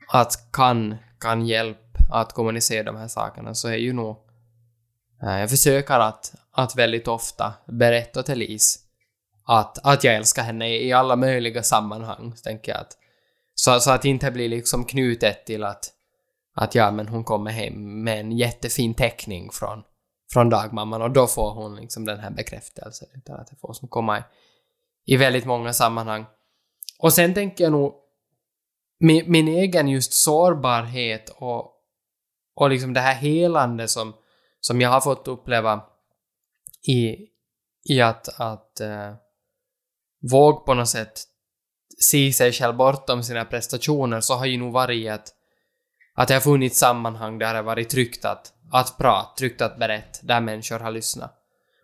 [0.09, 4.17] att kan, kan hjälpa att kommunicera de här sakerna så är ju nog...
[5.23, 8.82] eh, jag försöker att, att väldigt ofta berätta till Lis
[9.59, 12.99] att, att jag älskar henne i, alla möjliga sammanhang, så tänker jag att.
[13.55, 15.93] Så, så att det inte blir liksom knutet till att,
[16.55, 19.83] att ja, men hon kommer hem med en jättefin teckning från,
[20.33, 23.09] från dagmamman och då får hon liksom den här bekräftelsen.
[23.15, 24.23] Utan att det får som komma i,
[25.07, 26.27] i väldigt många sammanhang.
[26.99, 27.95] Och sen tänker jag nog
[29.01, 31.73] min, min egen just sårbarhet och,
[32.55, 34.15] och liksom det här helande som,
[34.61, 35.83] som jag har fått uppleva
[36.89, 37.17] i,
[37.85, 39.15] i att, att uh,
[40.31, 41.23] våg på något sätt
[41.99, 45.29] se sig själv bortom sina prestationer så har ju nog varit att,
[46.15, 49.79] att det har funnits sammanhang där det har varit tryggt att, att prata, tryggt att
[49.79, 51.39] berätta, där människor har lyssnat.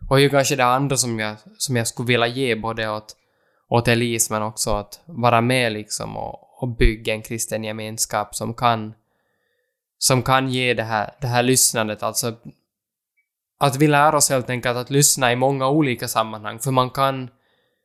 [0.09, 3.15] Och ju kanske det andra som jag, som jag skulle vilja ge både åt,
[3.69, 8.53] åt Elise men också att vara med liksom och, och bygga en kristen gemenskap som
[8.53, 8.93] kan
[9.97, 12.33] som kan ge det här, det här lyssnandet, alltså
[13.59, 17.29] att vi lär oss helt enkelt att lyssna i många olika sammanhang, för man kan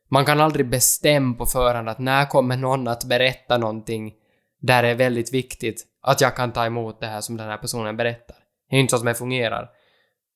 [0.09, 4.13] man kan aldrig bestämma på förhand att när kommer någon att berätta någonting
[4.61, 7.57] där det är väldigt viktigt att jag kan ta emot det här som den här
[7.57, 8.37] personen berättar.
[8.69, 9.69] Det är inte så som det fungerar.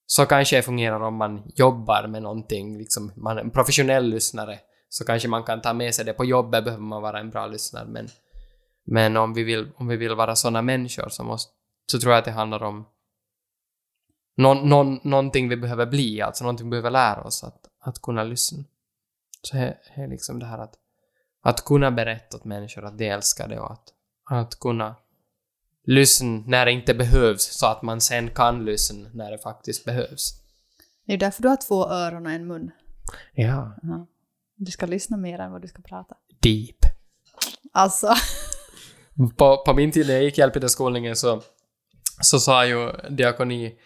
[0.06, 4.60] Så kanske det fungerar om man jobbar med någonting, liksom man är en professionell lyssnare,
[4.90, 6.14] så kanske man kan ta med sig det.
[6.14, 8.08] På jobbet behöver man vara en bra lyssnare, men,
[8.86, 11.54] men om, vi vill, om vi vill vara sådana människor så, måste,
[11.92, 12.86] så tror jag att det handlar om
[14.38, 18.24] någon, någon, någonting vi behöver bli, alltså någonting vi behöver lära oss att, att kunna
[18.24, 18.64] lyssna.
[19.42, 20.74] Så det är liksom det här att,
[21.44, 23.94] att kunna berätta åt människor att de älskar det och att,
[24.30, 24.96] att kunna
[25.84, 30.34] lyssna när det inte behövs så att man sen kan lyssna när det faktiskt behövs.
[31.06, 32.72] Det är därför du har två öron och en mun.
[33.34, 33.76] Ja.
[33.82, 34.08] Ja.
[34.56, 36.16] Du ska lyssna mer än vad du ska prata.
[36.42, 36.78] Deep.
[37.74, 38.14] Alltså.
[39.38, 41.42] På, på min tid när jag gick hjälpmedelskolningen så,
[42.22, 43.80] så sa ju diakoni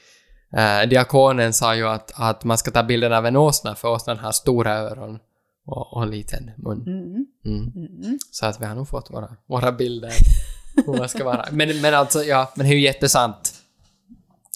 [0.58, 4.18] eh, diakonen sa ju att, att man ska ta bilden av en åsna för åsnan
[4.18, 5.20] har stora öron
[5.66, 6.82] och, och en liten mun.
[6.88, 7.26] Mm.
[7.46, 7.88] Mm.
[8.04, 8.20] Mm.
[8.32, 10.14] Så att vi har nog fått våra, våra bilder
[10.86, 11.46] hur man ska vara.
[11.52, 13.54] Men, men alltså, ja, men det är ju jättesant.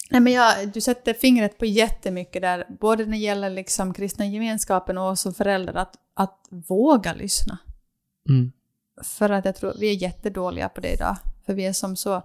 [0.09, 4.25] Nej, men jag, du sätter fingret på jättemycket där, både när det gäller liksom kristna
[4.25, 7.57] gemenskapen och som förälder, att, att våga lyssna.
[8.29, 8.51] Mm.
[9.03, 11.17] För att jag tror vi är jättedåliga på det idag.
[11.45, 12.23] För vi är som så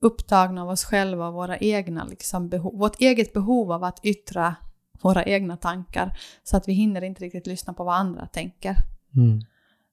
[0.00, 4.56] upptagna av oss själva och våra egna liksom behov, vårt eget behov av att yttra
[5.02, 6.18] våra egna tankar.
[6.42, 8.76] Så att vi hinner inte riktigt lyssna på vad andra tänker.
[9.16, 9.40] Mm.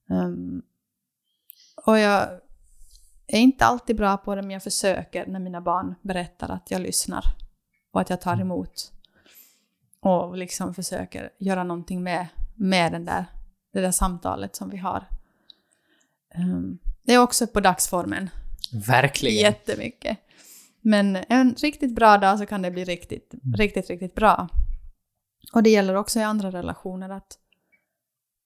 [0.10, 0.64] Um,
[1.86, 2.30] och jag
[3.28, 6.82] är inte alltid bra på det, men jag försöker när mina barn berättar att jag
[6.82, 7.24] lyssnar.
[7.92, 8.92] Och att jag tar emot.
[10.00, 13.26] Och liksom försöker göra någonting med, med den där,
[13.74, 15.06] det där samtalet som vi har.
[16.38, 18.30] Um, det är också på dagsformen.
[18.88, 19.42] Verkligen.
[19.42, 20.18] Jättemycket.
[20.82, 24.50] Men en riktigt bra dag så kan det bli riktigt, riktigt, riktigt bra.
[25.54, 27.38] Och det gäller också i andra relationer att,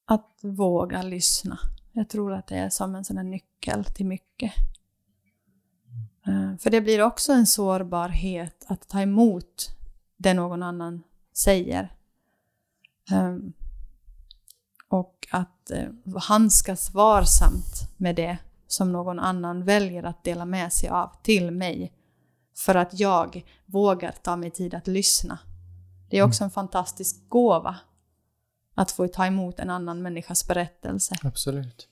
[0.05, 1.59] att våga lyssna.
[1.91, 4.53] Jag tror att det är som en sån här nyckel till mycket.
[6.27, 9.69] Eh, för det blir också en sårbarhet att ta emot
[10.17, 11.93] det någon annan säger.
[13.11, 13.37] Eh,
[14.87, 15.87] och att eh,
[16.21, 21.93] handskas varsamt med det som någon annan väljer att dela med sig av till mig.
[22.55, 25.39] För att jag vågar ta mig tid att lyssna.
[26.09, 27.75] Det är också en fantastisk gåva
[28.75, 31.87] att få ta emot en annan människas berättelse Absolut.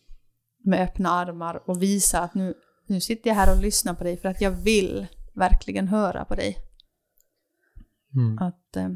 [0.63, 2.53] med öppna armar och visa att nu,
[2.87, 6.35] nu sitter jag här och lyssnar på dig för att jag vill verkligen höra på
[6.35, 6.57] dig.
[8.15, 8.37] Mm.
[8.37, 8.89] Att, eh,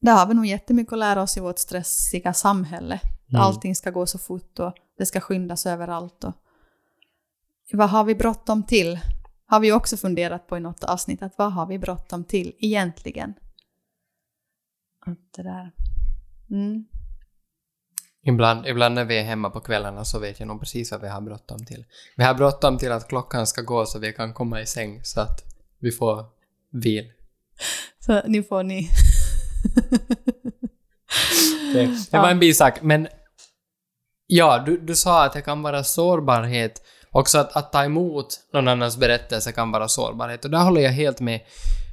[0.00, 3.00] där har vi nog jättemycket att lära oss i vårt stressiga samhälle.
[3.30, 3.42] Mm.
[3.42, 6.24] allting ska gå så fort och det ska skyndas överallt.
[6.24, 6.32] Och
[7.72, 9.00] vad har vi bråttom till?
[9.46, 11.22] Har vi också funderat på i något avsnitt.
[11.22, 13.34] Att vad har vi bråttom till egentligen?
[15.08, 15.72] Att det där...
[16.50, 16.84] Mm.
[18.22, 21.08] Ibland, ibland när vi är hemma på kvällarna så vet jag nog precis vad vi
[21.08, 21.84] har bråttom till.
[22.16, 25.20] Vi har bråttom till att klockan ska gå så vi kan komma i säng så
[25.20, 25.44] att
[25.78, 26.24] vi får
[26.70, 27.12] vil.
[27.98, 28.90] Så nu får ni...
[31.72, 33.08] Det, det var en bisak, men
[34.26, 36.82] ja, du, du sa att det kan vara sårbarhet.
[37.10, 40.44] Också att, att ta emot någon annans berättelse kan vara sårbarhet.
[40.44, 41.40] Och där håller jag helt med.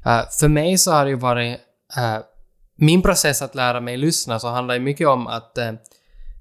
[0.06, 1.60] Eh, för mig så har det ju varit...
[1.98, 2.20] eh,
[2.76, 5.80] min process att lära mig lyssna så handlar ju mycket om att uh,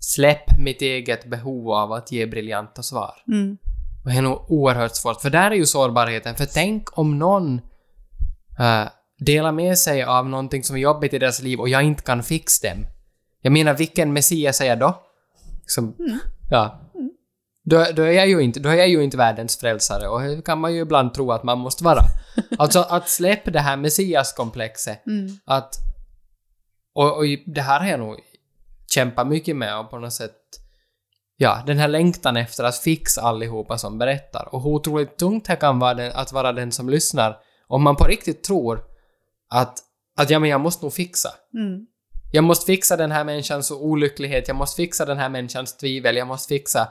[0.00, 3.14] släpp mitt eget behov av att ge briljanta svar.
[3.28, 3.58] Mm.
[4.04, 6.34] Och det är nog oerhört svårt, för där är ju sårbarheten.
[6.34, 7.54] För tänk om någon
[8.60, 12.02] uh, delar med sig av någonting som är jobbigt i deras liv och jag inte
[12.02, 12.86] kan fixa dem.
[13.40, 15.02] Jag menar, vilken Messias är jag då?
[15.60, 15.94] Liksom,
[16.50, 16.80] Ja.
[17.64, 20.42] Då, då, är jag ju inte, då är jag ju inte världens frälsare och det
[20.44, 22.00] kan man ju ibland tro att man måste vara.
[22.58, 25.06] Alltså att släppa det här Messias-komplexet.
[25.06, 25.38] Mm.
[25.44, 25.74] Att...
[26.94, 28.20] Och, och det här har jag nog
[28.94, 30.36] kämpat mycket med och på något sätt
[31.36, 35.56] ja, den här längtan efter att fixa allihopa som berättar och hur otroligt tungt det
[35.56, 37.36] kan vara den, att vara den som lyssnar
[37.66, 38.80] om man på riktigt tror
[39.50, 39.78] att,
[40.16, 41.28] att ja, men jag måste nog fixa.
[41.54, 41.86] Mm.
[42.32, 46.26] Jag måste fixa den här människans olycklighet, jag måste fixa den här människans tvivel, jag
[46.26, 46.88] måste fixa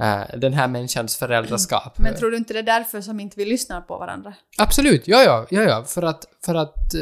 [0.00, 1.98] eh, den här människans föräldraskap.
[1.98, 4.34] Men tror du inte det är därför som inte vi lyssnar på varandra?
[4.58, 6.94] Absolut, ja, ja, ja, ja, för att, för att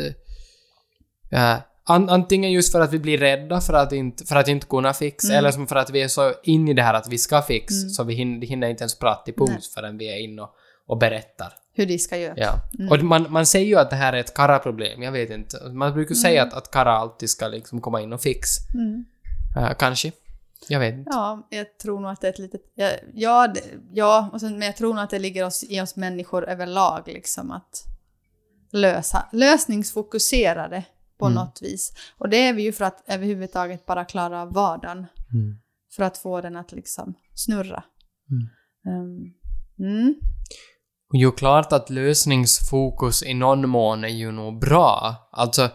[1.30, 1.58] eh,
[1.88, 4.94] an, antingen just för att vi blir rädda för att inte, för att inte kunna
[4.94, 5.38] fixa, Mm.
[5.38, 7.76] eller som för att vi är så in i det här att vi ska fixa,
[7.76, 7.90] Mm.
[7.90, 9.70] så vi hinner, hinner inte ens prata till punkt Nej.
[9.74, 10.50] förrän vi är inne och,
[10.86, 11.52] och berättar.
[11.74, 12.34] Hur de ska göra?
[12.36, 12.54] Ja.
[12.78, 12.92] Mm.
[12.92, 15.56] Och man, man säger ju att det här är ett kara-problem, jag vet inte.
[15.72, 16.48] Man brukar säga Mm.
[16.48, 18.60] att, att kara alltid ska liksom komma in och fixa.
[18.74, 19.04] Mm.
[19.56, 20.12] Eh, kanske.
[20.68, 21.10] Jag vet inte.
[21.14, 22.60] Ja, jag tror nog att det är ett litet...
[22.74, 23.52] Ja, ja,
[23.92, 27.02] ja och sen, men jag tror nog att det ligger oss, i oss människor överlag
[27.06, 27.84] liksom att
[28.72, 30.82] lösa, lösningsfokuserade
[31.18, 31.34] på Mm.
[31.34, 31.92] något vis.
[32.18, 34.98] Och det är vi ju för att överhuvudtaget bara klara av vardagen.
[34.98, 35.58] Mm.
[35.96, 37.84] För att få den att liksom snurra.
[38.30, 39.00] Mm.
[39.00, 39.34] Um,
[39.88, 40.14] mm.
[41.12, 45.16] Och ju klart att lösningsfokus i någon mån är ju nog bra.
[45.32, 45.70] Alltså,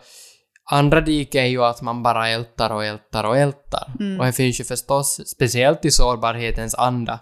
[0.71, 3.93] andra dike är ju att man bara ältar och ältar och ältar.
[3.99, 4.19] Mm.
[4.19, 7.19] Och det finns ju förstås, speciellt i sårbarhetens anda,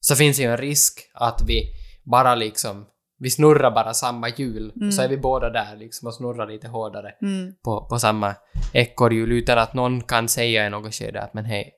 [0.00, 1.62] så finns det ju en risk att vi
[2.04, 2.86] bara liksom,
[3.18, 4.72] vi snurrar bara samma hjul.
[4.76, 4.88] Mm.
[4.88, 7.54] Och så är vi båda där liksom och snurrar lite hårdare Mm.
[7.64, 8.34] på, på samma
[8.72, 11.72] ekorrhjul utan att någon kan säga i något skede att men hej,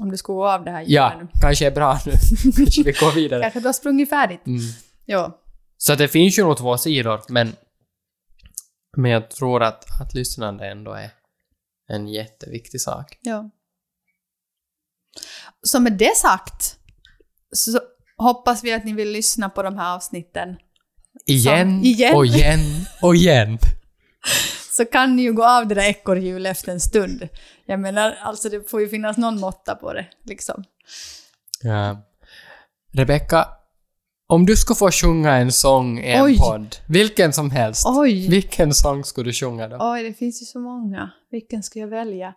[0.00, 2.12] Om du ska gå av det här ja, hjulet kanske är bra nu.
[2.56, 3.20] kanske vi går nu.
[3.20, 3.42] vidare.
[3.42, 4.46] Kanske du har sprungit färdigt.
[4.46, 4.60] Mm.
[5.06, 5.42] Ja.
[5.76, 7.52] Så det finns ju nog två sidor, men,
[8.96, 11.10] men jag tror att, att lyssnande ändå är
[11.88, 13.18] en jätteviktig sak.
[13.20, 13.50] Ja.
[15.62, 16.76] Så med det sagt
[17.56, 17.80] så
[18.22, 20.56] hoppas vi att ni vill lyssna på de här avsnitten.
[21.26, 22.16] Igen, igen.
[22.16, 22.60] och igen
[23.02, 23.58] och igen.
[24.76, 27.28] Så kan ni ju gå av det där ekorrhjulet efter en stund.
[27.66, 30.64] Jag menar, alltså det får ju finnas någon måtta på det, liksom.
[31.62, 32.06] Ja.
[32.92, 33.48] Rebecka,
[34.26, 36.38] om du skulle få sjunga en sång i en Oj.
[36.38, 38.28] podd, vilken som helst, Oj!
[38.28, 39.76] vilken sång skulle du sjunga då?
[39.80, 41.10] Oj, det finns ju så många.
[41.30, 42.34] Vilken ska jag välja?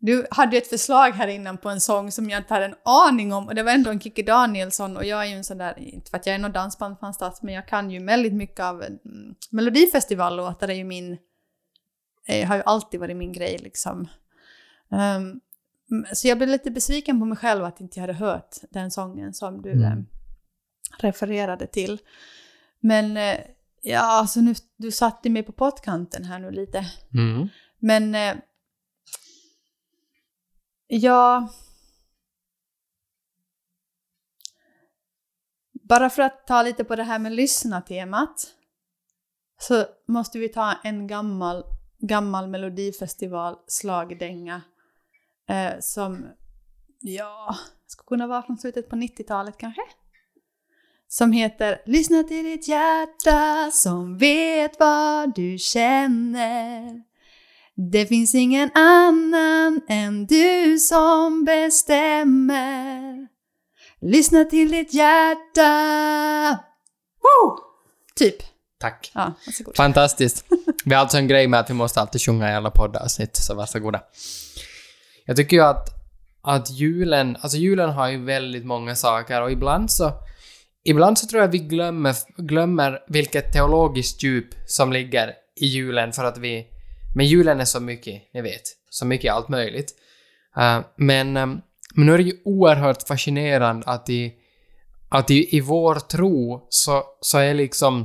[0.00, 2.74] Du hade ju ett förslag här innan på en sång som jag inte hade en
[2.84, 5.58] aning om och det var ändå en Kikki Danielsson och jag är ju en sån
[5.58, 8.82] där, inte för att jag är någon dansbandfantast, men jag kan ju väldigt mycket av
[8.82, 11.18] mm, Melodifestivallåtar är ju min,
[12.26, 14.08] eh, har ju alltid varit min grej liksom.
[14.92, 15.40] Ehm,
[15.90, 18.90] mm, så jag blev lite besviken på mig själv att inte jag hade hört den
[18.90, 19.84] sången som du Mm.
[19.84, 19.98] eh,
[20.98, 21.98] refererade till.
[22.80, 23.36] Men eh,
[23.82, 26.86] ja, alltså nu, du satte mig på pottkanten här nu lite.
[27.14, 27.48] Mm.
[27.78, 28.14] Men...
[28.14, 28.34] Eh,
[30.88, 31.48] ja...
[35.72, 38.54] Bara för att ta lite på det här med lyssna-temat
[39.60, 41.64] så måste vi ta en gammal,
[41.98, 44.62] gammal melodifestival-slagdänga
[45.48, 46.26] eh, som,
[47.00, 49.82] ja, skulle kunna vara från slutet på 90-talet kanske?
[51.08, 57.07] Som heter Lyssna till ditt hjärta som vet vad du känner.
[57.80, 63.28] Det finns ingen annan än du som bestämmer.
[64.00, 66.50] Lyssna till ditt hjärta.
[67.22, 67.58] Woo!
[68.16, 68.36] Typ.
[68.80, 69.10] Tack.
[69.14, 69.76] Ja, varsågod.
[69.76, 70.44] Fantastiskt.
[70.84, 73.54] Vi har alltså en grej med att vi måste alltid sjunga i alla poddavsnitt, så
[73.54, 74.02] varsågoda.
[75.24, 75.88] Jag tycker ju att,
[76.42, 80.12] att julen, alltså julen har ju väldigt många saker och ibland så,
[80.84, 86.24] ibland så tror jag vi glömmer, glömmer vilket teologiskt djup som ligger i julen för
[86.24, 86.66] att vi,
[87.18, 89.94] men julen är så mycket, ni vet, så mycket allt möjligt.
[90.58, 91.62] Uh, men, um,
[91.94, 94.34] men nu är det ju oerhört fascinerande att i,
[95.08, 98.00] att i, i vår tro så, så är liksom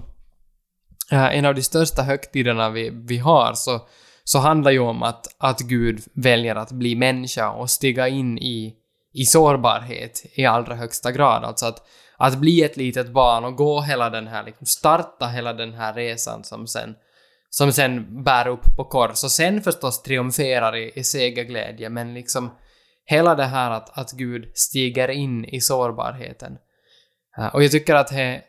[1.11, 3.88] uh, en av de största högtiderna vi, vi har så,
[4.24, 8.76] så handlar ju om att, att Gud väljer att bli människa och stiga in i,
[9.14, 11.43] i sårbarhet i allra högsta grad.
[11.43, 11.88] Alltså att,
[12.18, 15.93] att bli ett litet barn och gå hela den här, liksom starta hela den här
[15.93, 16.95] resan som sen,
[17.56, 22.51] som sen bär upp på kors och sen förstås triumferar i, i segerglädje men liksom
[23.06, 26.58] hela det här att, att Gud stiger in i sårbarheten.
[27.38, 28.41] Eh, och jag tycker att det är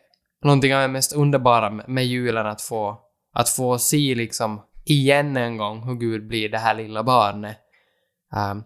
[0.43, 2.99] någonting av det mest underbara med- med julen att få,
[3.33, 7.57] att få se liksom igen en gång hur Gud blir det här lilla barnet.
[8.51, 8.63] Um,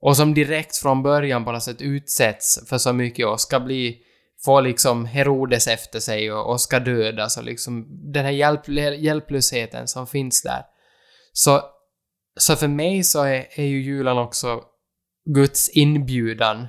[0.00, 3.98] och som direkt från början på något sätt utsätts för så mycket och ska bli,
[4.44, 8.68] får liksom Herodes efter sig och, och ska dödas och liksom den här hjälp,
[8.98, 10.62] hjälplösheten som finns där.
[11.32, 11.62] Så,
[12.40, 14.62] så för mig så är, är ju julen också
[15.24, 16.66] Guds inbjudan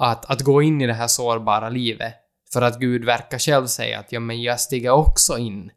[0.00, 2.14] att, att gå in i det här sårbara livet.
[2.52, 5.70] För att Gud verkar själv säga att ja, men jag stiger också in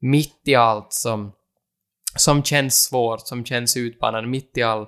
[0.00, 1.32] mitt i allt som,
[2.16, 4.86] som känns svårt, som känns utmanande, mitt i all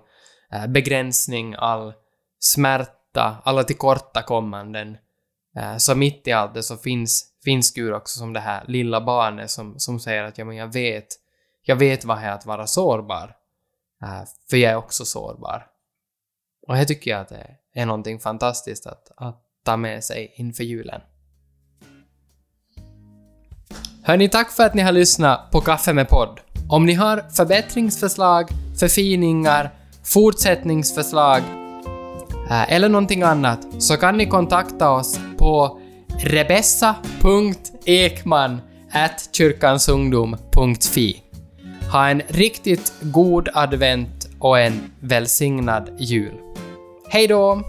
[0.53, 1.93] eh, begränsning, all
[2.39, 4.97] smärta, alla tillkortakommanden.
[5.57, 9.01] Eh, så mitt i allt det så finns, finns Gud också som det här lilla
[9.01, 11.07] barnet som, som säger att ja, men jag vet,
[11.63, 13.37] jag vet vad det är att vara sårbar.
[14.03, 15.67] Eh, för jag är också sårbar.
[16.67, 20.65] Och det tycker jag att det är någonting fantastiskt att, att ta med sig inför
[20.65, 21.01] julen.
[24.03, 26.41] Hörni, tack för att ni har lyssnat på Kaffe med podd.
[26.69, 28.49] Om ni har förbättringsförslag,
[28.79, 29.71] förfiningar,
[30.05, 31.43] fortsättningsförslag
[32.51, 35.81] Äh, eller någonting annat så kan ni kontakta oss på
[36.19, 37.01] rebessa.ekman
[39.33, 41.23] kyrkansungdom.fi.
[41.93, 46.35] Ha en riktigt god advent och en välsignad jul.
[47.09, 47.63] Hej då!